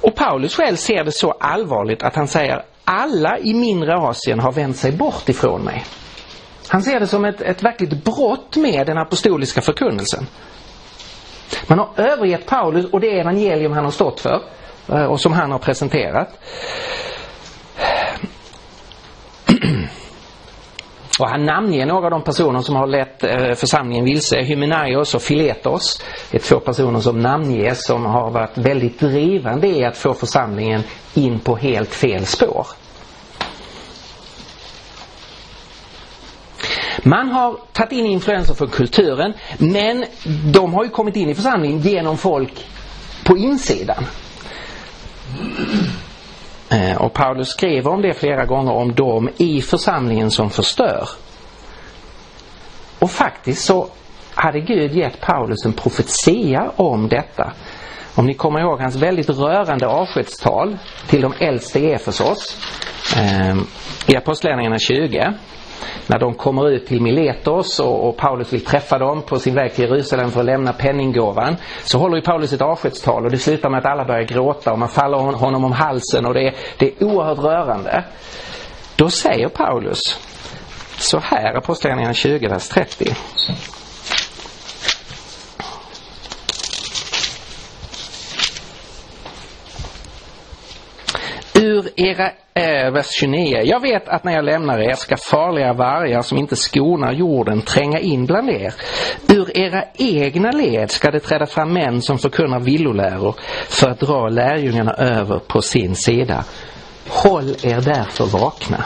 [0.00, 4.52] Och Paulus själv ser det så allvarligt att han säger alla i mindre Asien har
[4.52, 5.84] vänt sig bort ifrån mig.
[6.68, 10.26] Han ser det som ett, ett verkligt brott med den apostoliska förkunnelsen.
[11.66, 14.42] Man har övergett Paulus och det evangelium han har stått för
[14.88, 16.28] eh, och som han har presenterat.
[21.18, 24.40] Och han namnger några av de personer som har lett eh, församlingen vilse.
[24.40, 29.96] Hymenaios och Filetos är två personer som namnges som har varit väldigt drivande i att
[29.96, 30.82] få församlingen
[31.14, 32.66] in på helt fel spår.
[37.02, 40.04] Man har tagit in influenser från kulturen men
[40.52, 42.66] de har ju kommit in i församlingen genom folk
[43.24, 44.04] på insidan.
[46.70, 51.08] Eh, och Paulus skriver om det flera gånger om dem i församlingen som förstör.
[52.98, 53.88] Och faktiskt så
[54.34, 57.52] hade Gud gett Paulus en profetia om detta.
[58.14, 60.78] Om ni kommer ihåg hans väldigt rörande avskedstal
[61.08, 62.56] till de äldste i Efesos
[63.16, 63.56] eh,
[64.06, 65.34] i Apostlagärningarna 20
[66.06, 69.74] när de kommer ut till Miletos och, och, Paulus vill träffa dem på sin väg
[69.74, 73.70] till Jerusalem för att lämna penninggåvan så håller ju Paulus ett avskedstal och det slutar
[73.70, 76.86] med att alla börjar gråta och man faller honom om halsen och det är, det
[76.86, 78.04] är oerhört rörande.
[78.96, 80.00] Då säger Paulus
[80.98, 83.14] så här, Apostlagärningarna 20, vers 30.
[91.78, 93.62] Ur era äh, vers 29.
[93.64, 97.98] Jag vet att när jag lämnar er ska farliga vargar som inte skonar jorden tränga
[97.98, 98.74] in bland er.
[99.28, 103.34] Ur era egna led ska det träda fram män som förkunnar villoläror
[103.68, 106.44] för att dra lärjungarna över på sin sida.
[107.08, 108.84] Håll er därför vakna.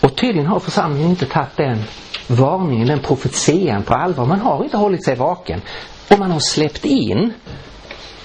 [0.00, 1.82] Och tydligen har församlingen inte tagit den
[2.26, 4.26] varningen, den profetian på allvar.
[4.26, 5.60] Man har inte hållit sig vaken.
[6.10, 7.32] Och man har släppt in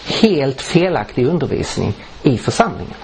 [0.05, 2.97] helt felaktig undervisning i församlingen.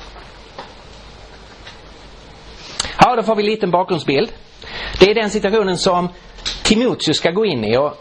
[2.99, 4.31] Ja, då får vi en liten bakgrundsbild.
[4.99, 6.09] Det är den situationen som
[6.63, 7.93] Timoteus ska gå in i och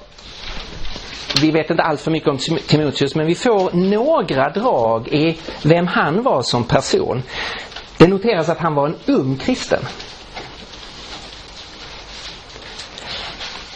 [1.42, 5.86] vi vet inte allt för mycket om Timoteus men vi får några drag i vem
[5.86, 7.22] han var som person.
[7.96, 9.82] Det noteras att han var en ung kristen.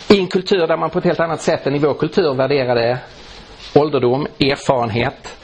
[0.09, 2.99] I en kultur där man på ett helt annat sätt än i vår kultur värderade
[3.75, 5.37] ålderdom, erfarenhet,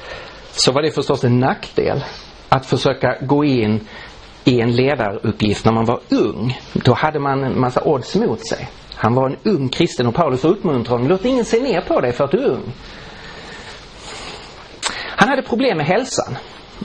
[0.50, 2.04] så var det förstås en nackdel
[2.48, 3.80] att försöka gå in
[4.44, 6.58] i en ledaruppgift när man var ung.
[6.72, 8.68] Då hade man en massa odds mot sig.
[8.94, 11.08] Han var en ung kristen och Paulus uppmuntrade honom.
[11.08, 12.72] Låt ingen se ner på dig för att du är ung.
[15.16, 16.36] Han hade problem med hälsan.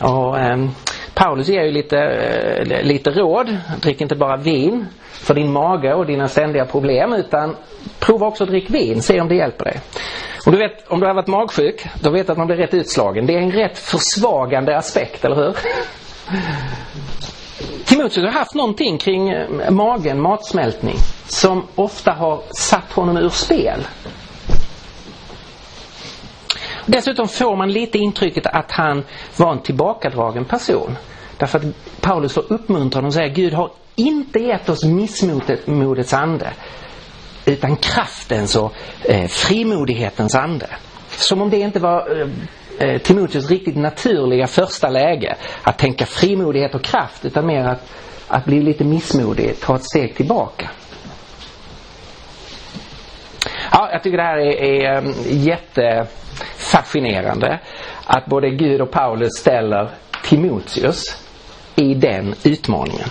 [0.01, 0.69] Och, eh,
[1.13, 3.58] Paulus ger ju lite, eh, lite råd.
[3.82, 7.56] Drick inte bara vin för din mage och dina ständiga problem utan
[7.99, 9.01] prova också att dricka vin.
[9.01, 9.79] Se om det hjälper dig.
[10.45, 12.73] Och du vet, om du har varit magsjuk, då vet du att man blir rätt
[12.73, 13.25] utslagen.
[13.25, 15.58] Det är en rätt försvagande aspekt, eller hur?
[17.86, 20.95] Timoteus har haft någonting kring eh, magen, matsmältning,
[21.27, 23.88] som ofta har satt honom ur spel.
[26.86, 29.03] Dessutom får man lite intrycket att han
[29.38, 30.97] var en tillbakadragen person.
[31.38, 31.65] Därför att
[32.01, 36.49] Paulus får uppmuntra honom och säga Gud har inte gett oss missmodets ande
[37.45, 38.73] utan kraftens och
[39.06, 40.67] eh, frimodighetens ande.
[41.10, 42.27] Som om det inte var eh,
[42.89, 47.91] eh, Timoteus riktigt naturliga första läge att tänka frimodighet och kraft utan mer att,
[48.27, 50.69] att bli lite missmodig, ta ett steg tillbaka.
[53.71, 57.60] Ja, jag tycker det här är, är eh, jättefascinerande
[58.06, 59.89] att både Gud och Paulus ställer
[60.23, 61.17] Timoteus
[61.75, 63.10] i den utmaningen.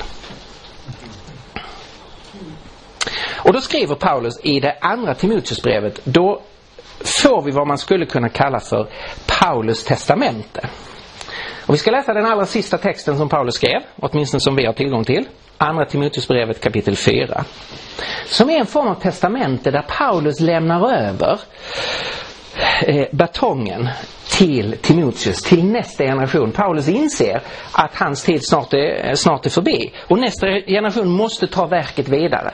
[3.44, 6.42] Och då skriver Paulus i det andra Timoteusbrevet, då
[7.04, 8.88] får vi vad man skulle kunna kalla för
[9.40, 10.68] Paulus testamente.
[11.66, 14.72] Och vi ska läsa den allra sista texten som Paulus skrev, åtminstone som vi har
[14.72, 15.24] tillgång till.
[15.58, 17.44] Andra Timoteusbrevet kapitel 4.
[18.26, 21.40] Som är en form av testamente där Paulus lämnar över
[22.86, 23.88] eh, batongen
[24.30, 26.52] till Timoteus, till nästa generation.
[26.52, 31.66] Paulus inser att hans tid snart är, snart är förbi och nästa generation måste ta
[31.66, 32.50] verket vidare.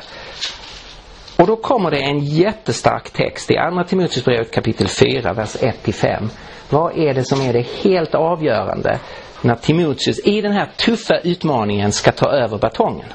[1.38, 6.29] Och då kommer det en jättestark text i Andra Timoteusbrevet kapitel 4, vers 1-5.
[6.70, 8.98] Vad är det som är det helt avgörande
[9.42, 13.09] när Timoteus i den här tuffa utmaningen ska ta över batongen?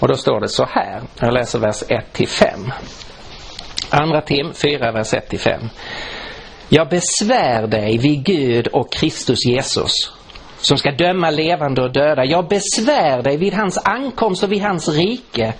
[0.00, 2.72] Och då står det så här, jag läser vers 1-5.
[3.90, 5.68] Andra Tim 4, vers 1-5.
[6.68, 10.12] Jag besvär dig vid Gud och Kristus Jesus
[10.62, 12.24] som ska döma levande och döda.
[12.24, 15.54] Jag besvär dig vid hans ankomst och vid hans rike.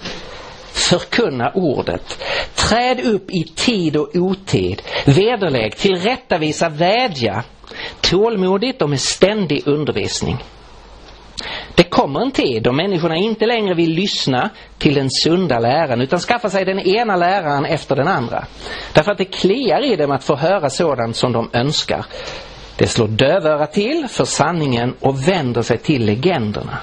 [0.72, 2.22] Förkunna ordet.
[2.54, 4.82] Träd upp i tid och otid.
[5.06, 7.44] Vederlägg, tillrättavisa, vädja.
[8.00, 10.38] Tålmodigt och med ständig undervisning.
[11.74, 16.18] Det kommer en tid då människorna inte längre vill lyssna till den sunda läran utan
[16.18, 18.44] skaffa sig den ena läraren efter den andra.
[18.92, 22.04] Därför att det kliar i dem att få höra sådant som de önskar.
[22.83, 26.79] Det slår dövöra till för sanningen och vänder sig till legenderna.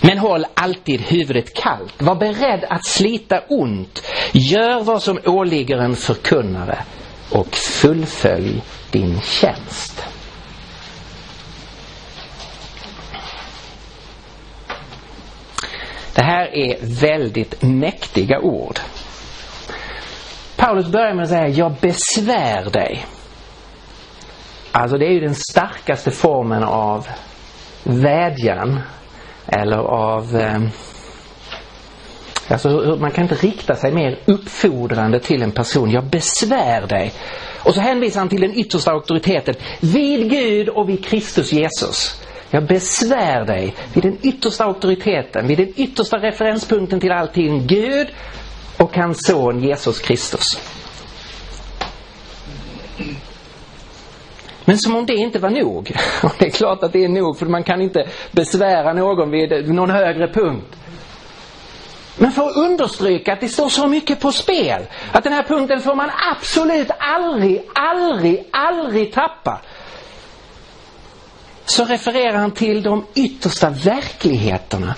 [0.00, 2.02] Men håll alltid huvudet kallt.
[2.02, 4.02] Var beredd att slita ont.
[4.32, 6.78] Gör vad som åligger en förkunnare
[7.30, 10.04] och fullfölj din tjänst.
[16.14, 18.78] Det här är väldigt mäktiga ord.
[20.56, 23.06] Paulus börjar med att säga, jag besvär dig.
[24.78, 27.06] Alltså det är ju den starkaste formen av
[27.84, 28.80] vädjan
[29.46, 30.60] eller av eh,
[32.50, 35.90] Alltså man kan inte rikta sig mer uppfordrande till en person.
[35.90, 37.12] Jag besvär dig.
[37.64, 39.54] Och så hänvisar han till den yttersta auktoriteten.
[39.80, 42.22] Vid Gud och vid Kristus Jesus.
[42.50, 47.66] Jag besvär dig vid den yttersta auktoriteten, vid den yttersta referenspunkten till allting.
[47.66, 48.08] Gud
[48.76, 50.77] och hans son Jesus Kristus.
[54.68, 55.92] Men som om det inte var nog.
[56.22, 59.68] Och det är klart att det är nog för man kan inte besvära någon vid
[59.68, 60.76] någon högre punkt.
[62.16, 64.86] Men för att understryka att det står så mycket på spel.
[65.12, 69.60] Att den här punkten får man absolut aldrig, aldrig, aldrig tappa.
[71.64, 74.94] Så refererar han till de yttersta verkligheterna.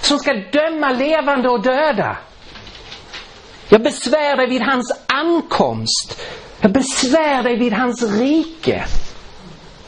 [0.00, 2.16] Som ska döma levande och döda.
[3.68, 6.20] Jag besvär dig vid hans ankomst.
[6.62, 8.84] Jag besvär dig vid hans rike.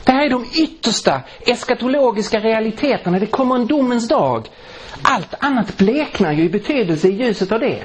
[0.04, 3.18] Det här är de yttersta eskatologiska realiteterna.
[3.18, 4.48] Det kommer en domens dag.
[5.02, 7.84] Allt annat bleknar ju i betydelse i ljuset av det.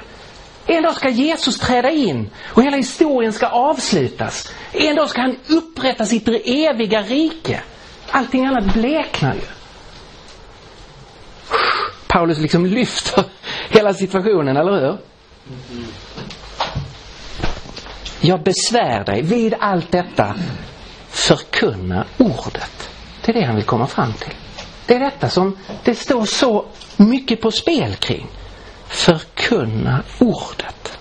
[0.66, 4.52] En dag ska Jesus träda in och hela historien ska avslutas.
[4.72, 7.62] En dag ska han upprätta sitt eviga rike.
[8.10, 9.40] Allting annat bleknar ju.
[12.06, 13.24] Paulus liksom lyfter
[13.68, 14.98] hela situationen, eller hur?
[18.22, 20.34] Jag besvär dig vid allt detta
[21.08, 22.90] förkunna ordet.
[23.24, 24.34] Det är det han vill komma fram till.
[24.86, 26.64] Det är detta som det står så
[26.96, 28.26] mycket på spel kring.
[28.86, 30.98] Förkunna ordet.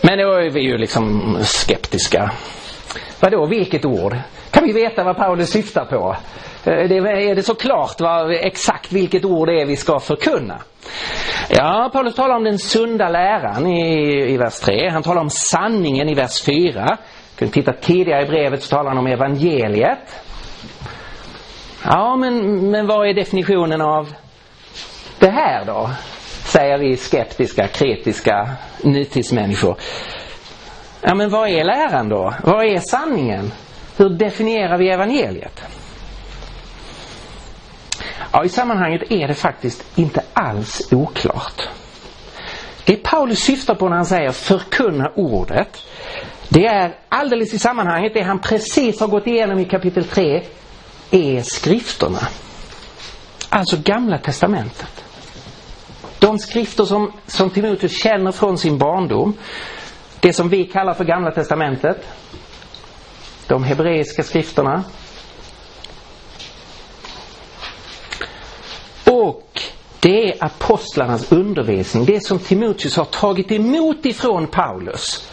[0.00, 2.32] Men då är vi ju liksom skeptiska.
[3.20, 4.16] Vadå, vilket ord?
[4.50, 6.16] Kan vi veta vad Paulus syftar på?
[6.64, 10.58] Eh, det, är det så klart vad, exakt vilket ord det är vi ska förkunna?
[11.48, 14.88] Ja, Paulus talar om den sunda läran i, i vers 3.
[14.88, 16.98] Han talar om sanningen i vers 4.
[17.38, 20.22] kan titta tidigare i brevet så talar han om evangeliet.
[21.84, 24.14] Ja, men, men vad är definitionen av
[25.18, 25.90] det här då?
[26.44, 28.50] Säger vi skeptiska, kritiska
[28.82, 29.76] nutidsmänniskor.
[31.00, 32.34] Ja, men vad är läran då?
[32.42, 33.52] Vad är sanningen?
[33.96, 35.81] Hur definierar vi evangeliet?
[38.32, 41.68] Ja, i sammanhanget är det faktiskt inte alls oklart.
[42.84, 45.78] Det Paulus syftar på när han säger förkunna ordet,
[46.48, 50.42] det är alldeles i sammanhanget, det han precis har gått igenom i kapitel 3,
[51.10, 52.28] är skrifterna.
[53.48, 55.04] Alltså Gamla Testamentet.
[56.18, 59.34] De skrifter som, som Timoteus känner från sin barndom.
[60.20, 62.08] Det som vi kallar för Gamla Testamentet.
[63.46, 64.84] De hebreiska skrifterna.
[69.04, 69.62] Och
[70.02, 75.28] det är apostlarnas undervisning, det som Timoteus har tagit emot ifrån Paulus.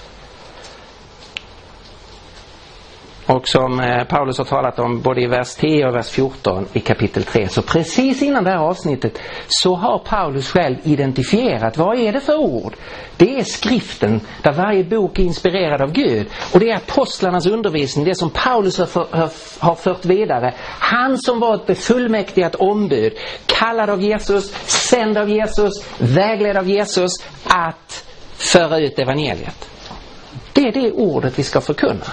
[3.30, 6.80] Och som eh, Paulus har talat om både i vers 10 och vers 14 i
[6.80, 7.48] kapitel 3.
[7.48, 12.38] Så precis innan det här avsnittet så har Paulus själv identifierat vad är det för
[12.38, 12.76] ord?
[13.18, 16.28] Det är skriften där varje bok är inspirerad av Gud.
[16.54, 19.08] Och det är apostlarnas undervisning, det som Paulus har, för,
[19.60, 20.54] har fört vidare.
[20.80, 23.14] Han som var ett befullmäktigat ombud,
[23.46, 27.12] kallad av Jesus, sänd av Jesus, vägledd av Jesus
[27.44, 29.70] att föra ut evangeliet.
[30.54, 32.06] Det är det ordet vi ska förkunna.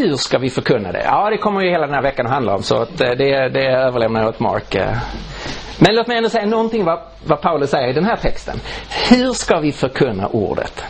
[0.00, 1.02] Hur ska vi förkunna det?
[1.04, 3.48] Ja, det kommer ju hela den här veckan att handla om så att eh, det,
[3.48, 4.74] det överlämnar jag åt Mark.
[4.74, 4.96] Eh.
[5.78, 8.60] Men låt mig ändå säga någonting vad, vad Paulus säger i den här texten.
[9.10, 10.84] Hur ska vi förkunna ordet?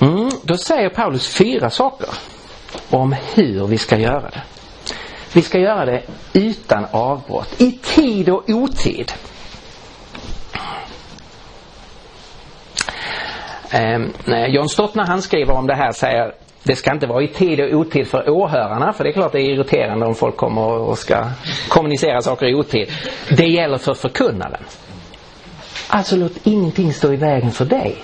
[0.00, 2.08] Mm, då säger Paulus fyra saker
[2.90, 4.42] om hur vi ska göra det.
[5.32, 6.02] Vi ska göra det
[6.32, 9.12] utan avbrott, i tid och otid.
[13.70, 17.28] Eh, John Stott när han skriver om det här säger det ska inte vara i
[17.28, 20.62] tid och otid för åhörarna för det är klart det är irriterande om folk kommer
[20.62, 21.24] och ska
[21.68, 22.90] kommunicera saker i otid.
[23.30, 24.64] Det gäller för förkunnaren.
[25.88, 27.96] Alltså låt ingenting stå i vägen för dig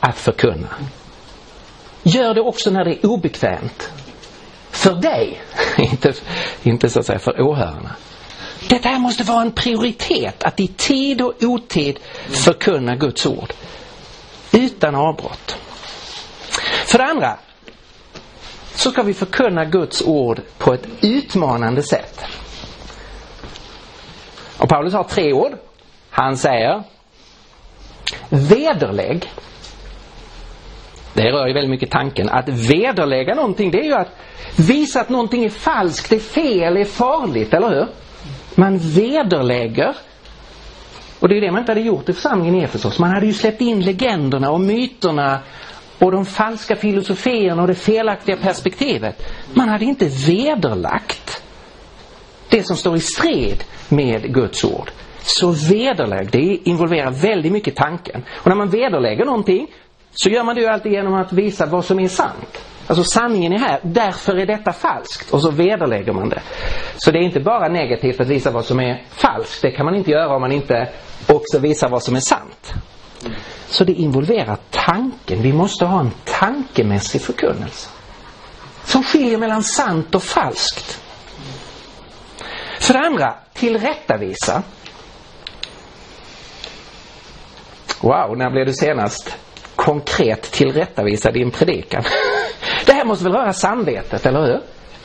[0.00, 0.68] att förkunna.
[2.02, 3.92] Gör det också när det är obekvämt.
[4.70, 5.40] För dig,
[5.78, 6.12] inte,
[6.62, 7.96] inte så att säga för åhörarna.
[8.68, 13.52] Detta här måste vara en prioritet, att i tid och otid förkunna Guds ord
[14.52, 15.56] utan avbrott.
[16.86, 17.36] För det andra
[18.74, 22.24] så ska vi förkunna Guds ord på ett utmanande sätt.
[24.58, 25.52] Och Paulus har tre ord.
[26.10, 26.82] Han säger
[28.28, 29.30] vederlägg.
[31.14, 32.28] Det rör ju väldigt mycket tanken.
[32.28, 34.08] Att vederlägga någonting det är ju att
[34.56, 37.86] visa att någonting är falskt, är fel, är farligt, eller hur?
[38.54, 39.96] Man vederlägger
[41.20, 42.98] och det är det man inte hade gjort i församlingen i Efesos.
[42.98, 45.40] Man hade ju släppt in legenderna och myterna
[45.98, 49.32] och de falska filosofierna och det felaktiga perspektivet.
[49.54, 51.42] Man hade inte vederlagt
[52.48, 54.90] det som står i strid med Guds ord.
[55.22, 58.24] Så vederlägg, det involverar väldigt mycket tanken.
[58.36, 59.66] Och när man vederlägger någonting
[60.12, 62.64] så gör man det ju alltid genom att visa vad som är sant.
[62.86, 65.30] Alltså sanningen är här, därför är detta falskt.
[65.30, 66.42] Och så vederlägger man det.
[66.96, 69.62] Så det är inte bara negativt att visa vad som är falskt.
[69.62, 70.88] Det kan man inte göra om man inte
[71.30, 72.72] också visar vad som är sant.
[73.68, 75.42] Så det involverar tanken.
[75.42, 77.90] Vi måste ha en tankemässig förkunnelse.
[78.84, 81.00] Som skiljer mellan sant och falskt.
[82.80, 84.62] För det andra, tillrättavisa.
[88.00, 89.36] Wow, när blev du senast
[89.76, 92.02] konkret tillrättavisad i en predikan?
[92.86, 94.60] Det här måste väl röra samvetet, eller hur?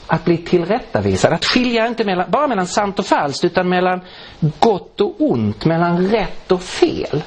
[0.07, 4.01] Att bli tillrättavisad, att skilja inte mellan, bara mellan sant och falskt utan mellan
[4.59, 7.23] gott och ont, mellan rätt och fel.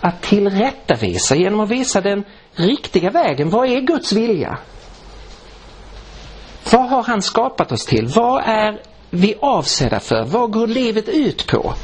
[0.00, 3.50] Att tillrättavisa genom att visa den riktiga vägen.
[3.50, 4.58] Vad är Guds vilja?
[6.70, 8.06] Vad har han skapat oss till?
[8.06, 10.24] Vad är vi avsedda för?
[10.24, 11.74] Vad går livet ut på?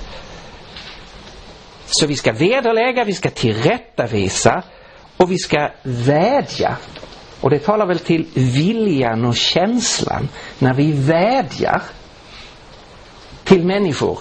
[1.87, 4.63] Så vi ska vederlägga, vi ska tillrättavisa
[5.17, 6.77] och vi ska vädja
[7.41, 10.29] och det talar väl till viljan och känslan
[10.59, 11.83] när vi vädjar
[13.45, 14.19] till människor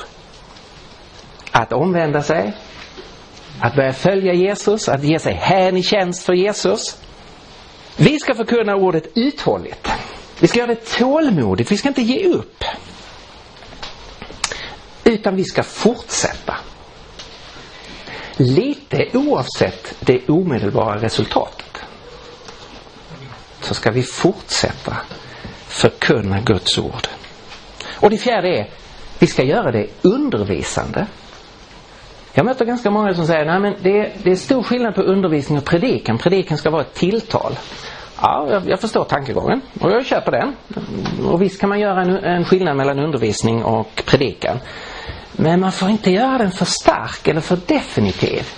[1.51, 2.53] att omvända sig,
[3.59, 7.01] att börja följa Jesus, att ge sig hän i tjänst för Jesus.
[7.97, 9.91] Vi ska förkunna ordet uthålligt.
[10.39, 12.63] Vi ska göra det tålmodigt, vi ska inte ge upp.
[15.03, 16.55] Utan vi ska fortsätta.
[18.37, 21.66] Lite oavsett det omedelbara resultatet.
[23.61, 24.97] Så ska vi fortsätta
[25.67, 27.07] förkunna Guds ord.
[27.99, 28.69] Och det fjärde är,
[29.19, 31.07] vi ska göra det undervisande.
[32.33, 35.57] Jag möter ganska många som säger, nej men det, det är stor skillnad på undervisning
[35.57, 36.17] och predikan.
[36.17, 37.55] Predikan ska vara ett tilltal.
[38.21, 40.55] Ja, jag, jag förstår tankegången och jag köper den.
[41.25, 44.59] Och visst kan man göra en, en skillnad mellan undervisning och predikan.
[45.31, 48.53] Men man får inte göra den för stark eller för definitiv.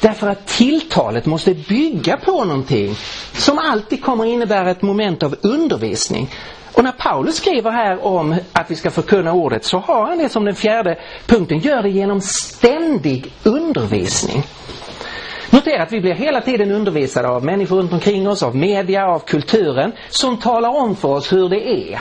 [0.00, 2.94] Därför att tilltalet måste bygga på någonting
[3.32, 6.30] som alltid kommer innebära ett moment av undervisning.
[6.72, 10.28] Och när Paulus skriver här om att vi ska förkunna ordet så har han det
[10.28, 14.42] som den fjärde punkten, gör det genom ständig undervisning.
[15.50, 19.18] Notera att vi blir hela tiden undervisade av människor runt omkring oss, av media, av
[19.18, 22.00] kulturen som talar om för oss hur det är.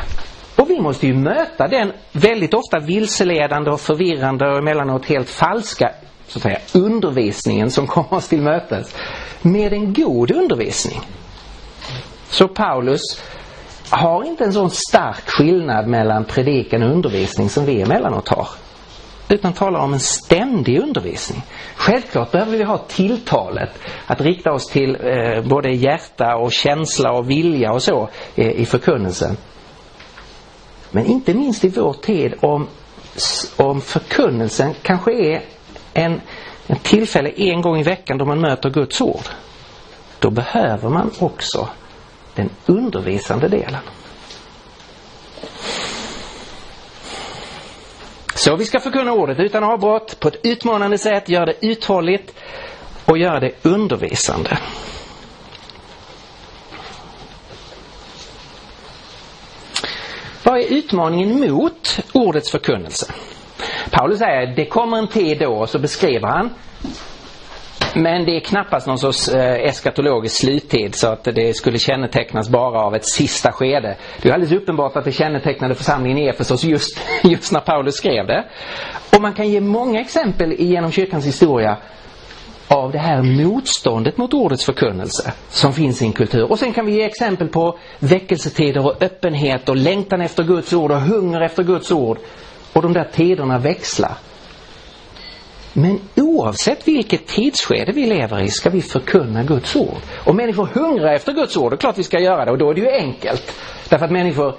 [0.55, 5.91] Och vi måste ju möta den väldigt ofta vilseledande och förvirrande och emellanåt helt falska
[6.28, 8.95] så att säga, undervisningen som kommer oss till mötes
[9.41, 11.01] med en god undervisning.
[12.30, 13.01] Så Paulus
[13.89, 18.47] har inte en sån stark skillnad mellan predikan och undervisning som vi emellanåt har.
[19.30, 21.43] Utan talar om en ständig undervisning.
[21.75, 23.69] Självklart behöver vi ha tilltalet
[24.05, 28.65] att rikta oss till eh, både hjärta och känsla och vilja och så eh, i
[28.65, 29.38] förkunnelsen.
[30.91, 32.67] Men inte minst i vår tid om,
[33.55, 35.41] om förkunnelsen kanske är
[35.97, 36.21] en,
[36.67, 39.25] en tillfälle en gång i veckan då man möter Guds ord.
[40.19, 41.69] Då behöver man också
[42.35, 43.81] den undervisande delen.
[48.35, 52.33] Så vi ska förkunna ordet utan avbrott, på ett utmanande sätt, göra det uthålligt
[53.05, 54.57] och göra det undervisande.
[60.43, 63.13] Vad är utmaningen mot ordets förkunnelse?
[63.91, 66.49] Paulus säger det kommer en tid då, och så beskriver han
[67.97, 72.79] men det är knappast någon sorts eh, eskatologisk sluttid så att det skulle kännetecknas bara
[72.79, 73.97] av ett sista skede.
[74.21, 78.27] Det är alldeles uppenbart att det kännetecknade församlingen i Efesos just, just när Paulus skrev
[78.27, 78.45] det.
[79.15, 81.77] Och man kan ge många exempel genom kyrkans historia
[82.67, 86.51] av det här motståndet mot ordets förkunnelse som finns i en kultur.
[86.51, 90.91] Och sen kan vi ge exempel på väckelsetider och öppenhet och längtan efter Guds ord
[90.91, 92.17] och hunger efter Guds ord.
[92.74, 94.18] Och de där tiderna växlar.
[95.74, 99.97] Men oavsett vilket tidsskede vi lever i ska vi förkunna Guds ord.
[100.26, 102.70] Och människor hungrar efter Guds ord, det är klart vi ska göra det och då
[102.70, 103.53] är det ju enkelt.
[103.89, 104.55] Därför att människor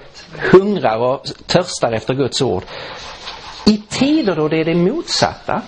[0.52, 2.62] hungrar och törstar efter Guds ord.
[3.66, 5.62] I tider då det är det motsatta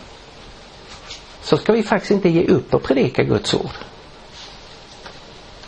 [1.43, 3.71] så ska vi faktiskt inte ge upp och predika Guds ord.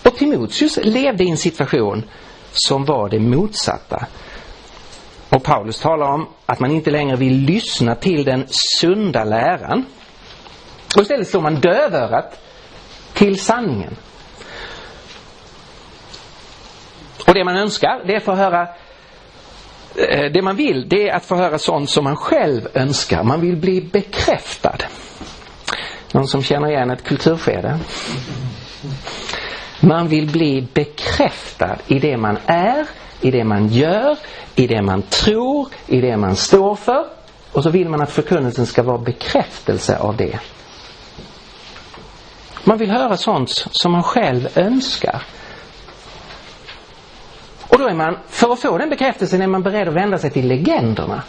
[0.03, 2.03] Och Timoteus levde i en situation
[2.53, 4.07] som var det motsatta.
[5.33, 8.47] Och Paulus talar om att man inte längre vill lyssna till den
[8.81, 9.85] sunda läran.
[10.97, 12.41] Och istället slår man dövörat
[13.13, 13.97] till sanningen.
[17.27, 18.63] Och det man önskar, det är att få höra
[19.97, 23.23] eh, det man vill, det är att få höra sånt som man själv önskar.
[23.23, 24.77] Man vill bli bekräftad.
[26.13, 27.79] Någon som känner igen ett kulturskede?
[29.81, 32.87] Man vill bli bekräftad i det man är,
[33.23, 34.19] i det man gör,
[34.55, 37.07] i det man tror, i det man står för.
[37.53, 40.39] Och så vill man att förkunnelsen ska vara bekräftelse av det.
[42.65, 45.23] Man vill höra sånt som man själv önskar.
[47.69, 50.31] Och då är man, för att få den bekräftelsen är man beredd att vända sig
[50.31, 51.23] till legenderna.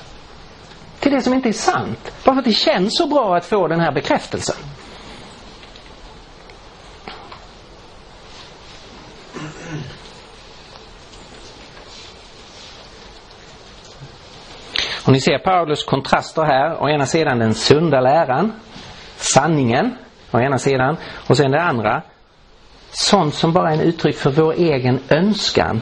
[1.00, 2.14] Till det som inte är sant.
[2.26, 4.56] Bara för att det känns så bra att få den här bekräftelsen.
[15.06, 16.84] Och ni ser Paulus kontraster här.
[16.84, 18.52] Å ena sidan den sunda läran,
[19.18, 19.96] sanningen
[20.32, 20.98] å ena sidan
[21.28, 22.02] och sen det andra
[22.92, 25.82] sånt som bara är en uttryck för vår egen önskan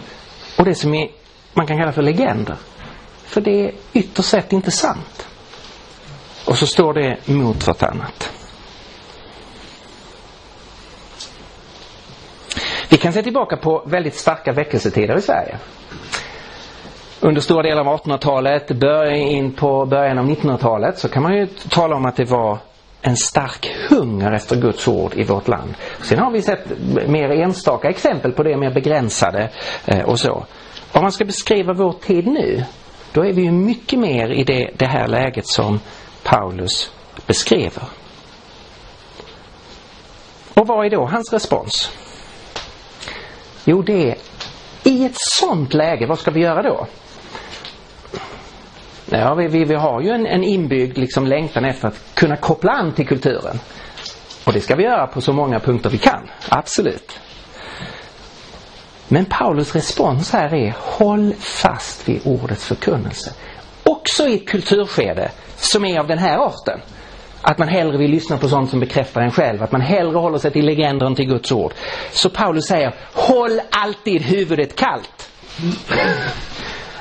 [0.57, 1.09] och det som är,
[1.53, 2.55] man kan kalla för legender.
[3.23, 5.27] För det är ytterst sett inte sant.
[6.47, 8.33] Och så står det mot vartannat.
[12.89, 15.57] Vi kan se tillbaka på väldigt starka väckelsetider i Sverige
[17.21, 21.47] under stora delar av 1800-talet, början in på början av 1900-talet så kan man ju
[21.47, 22.57] tala om att det var
[23.01, 25.73] en stark hunger efter Guds ord i vårt land.
[26.01, 26.65] Sen har vi sett
[27.07, 29.49] mer enstaka exempel på det, mer begränsade
[29.85, 30.45] eh, och så.
[30.91, 32.63] Om man ska beskriva vår tid nu,
[33.13, 35.79] då är vi ju mycket mer i det, det här läget som
[36.23, 36.91] Paulus
[37.27, 37.83] beskriver.
[40.53, 41.91] Och vad är då hans respons?
[43.65, 44.15] Jo, det är
[44.83, 46.87] i ett sånt läge, vad ska vi göra då?
[49.17, 52.71] Ja, vi, vi, vi har ju en, en inbyggd liksom längtan efter att kunna koppla
[52.71, 53.59] an till kulturen.
[54.45, 57.19] Och det ska vi göra på så många punkter vi kan, absolut.
[59.07, 63.33] Men Paulus respons här är håll fast vid ordets förkunnelse.
[63.83, 66.79] Också i ett kulturskede som är av den här arten.
[67.41, 69.63] Att man hellre vill lyssna på sånt som bekräftar en själv.
[69.63, 71.73] Att man hellre håller sig till legender än till Guds ord.
[72.11, 75.29] Så Paulus säger, håll alltid huvudet kallt.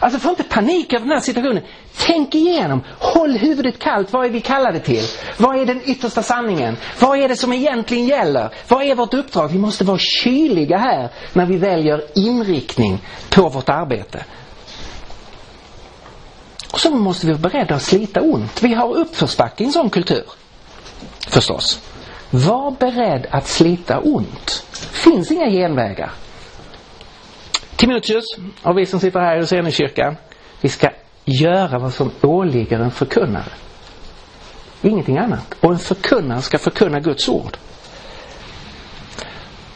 [0.00, 1.62] Alltså få inte panik över den här situationen.
[1.98, 2.82] Tänk igenom.
[2.98, 4.12] Håll huvudet kallt.
[4.12, 5.04] Vad är vi kallade till?
[5.36, 6.76] Vad är den yttersta sanningen?
[6.98, 8.50] Vad är det som egentligen gäller?
[8.68, 9.48] Vad är vårt uppdrag?
[9.48, 12.98] Vi måste vara kyliga här när vi väljer inriktning
[13.30, 14.24] på vårt arbete.
[16.72, 18.62] Och så måste vi vara beredda att slita ont.
[18.62, 20.24] Vi har uppförsbacke i en sån kultur.
[21.28, 21.80] Förstås.
[22.30, 24.64] Var beredd att slita ont.
[24.92, 26.12] finns inga genvägar.
[27.80, 28.24] Timoteus
[28.62, 30.16] och vi som sitter här i Rosenekyrkan,
[30.60, 30.88] vi ska
[31.24, 33.52] göra vad som åligger en förkunnare.
[34.82, 35.54] Ingenting annat.
[35.60, 37.56] Och en förkunnare ska förkunna Guds ord.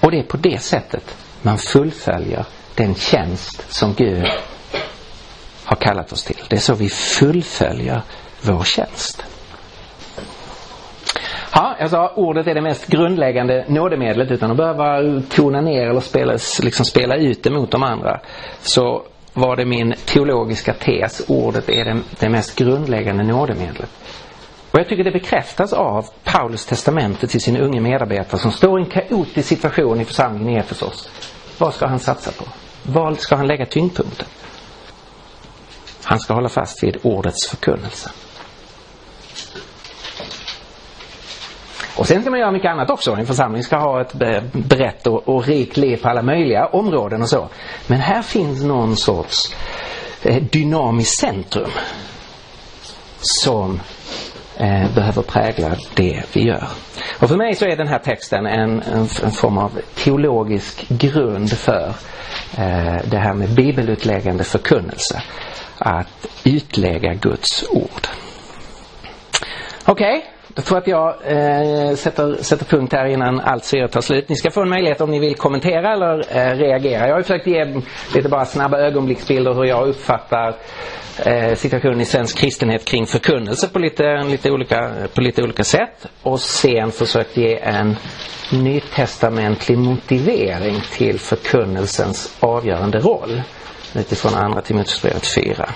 [0.01, 4.27] Och det är på det sättet man fullföljer den tjänst som Gud
[5.65, 6.41] har kallat oss till.
[6.49, 8.03] Det är så vi fullföljer
[8.43, 9.25] vår tjänst.
[11.57, 16.01] Ja, jag sa ordet är det mest grundläggande nådemedlet utan att behöva tona ner eller
[16.01, 18.21] spela, liksom spela ut det mot de andra.
[18.61, 19.03] Så
[19.33, 23.91] var det min teologiska tes, ordet är det, det mest grundläggande nådemedlet.
[24.71, 28.83] Och jag tycker det bekräftas av Paulus testamente till sin unge medarbetare som står i
[28.83, 31.11] en kaotisk situation i församlingen i Efesos.
[31.59, 32.45] Vad ska han satsa på?
[32.83, 34.27] Var ska han lägga tyngdpunkten?
[36.05, 38.11] Han ska hålla fast vid ordets förkunnelse.
[41.97, 43.13] Och sen ska man göra mycket annat också.
[43.13, 47.23] En församling ska ha ett eh, brett och, och rikt liv på alla möjliga områden
[47.23, 47.49] och så.
[47.87, 49.57] Men här finns någon sorts
[50.23, 51.71] eh, dynamiskt centrum
[53.21, 53.81] som
[54.57, 56.69] eh, behöver prägla det vi gör.
[57.19, 61.53] Och för mig så är den här texten en, en, en form av teologisk grund
[61.53, 61.89] för
[62.59, 65.23] eh, det här med bibelutläggande förkunnelse.
[65.79, 68.07] Att utlägga Guds ord.
[69.85, 70.34] Okej, okay.
[70.55, 74.29] Då tror att jag eh, sätter, sätter punkt här innan allt syre tar slut.
[74.29, 77.09] Ni ska få en möjlighet om ni vill kommentera eller eh, reagera.
[77.09, 77.65] Jag har försökt ge
[78.15, 80.55] lite bara snabba ögonblicksbilder hur jag uppfattar
[81.25, 86.07] eh, situationen i svensk kristenhet kring förkunnelse på lite, lite olika, på lite olika sätt.
[86.23, 87.97] Och sen försökt ge en
[88.53, 93.43] nytestamentlig motivering till förkunnelsens avgörande roll
[93.95, 95.69] utifrån andra Timoteusbrevet 4.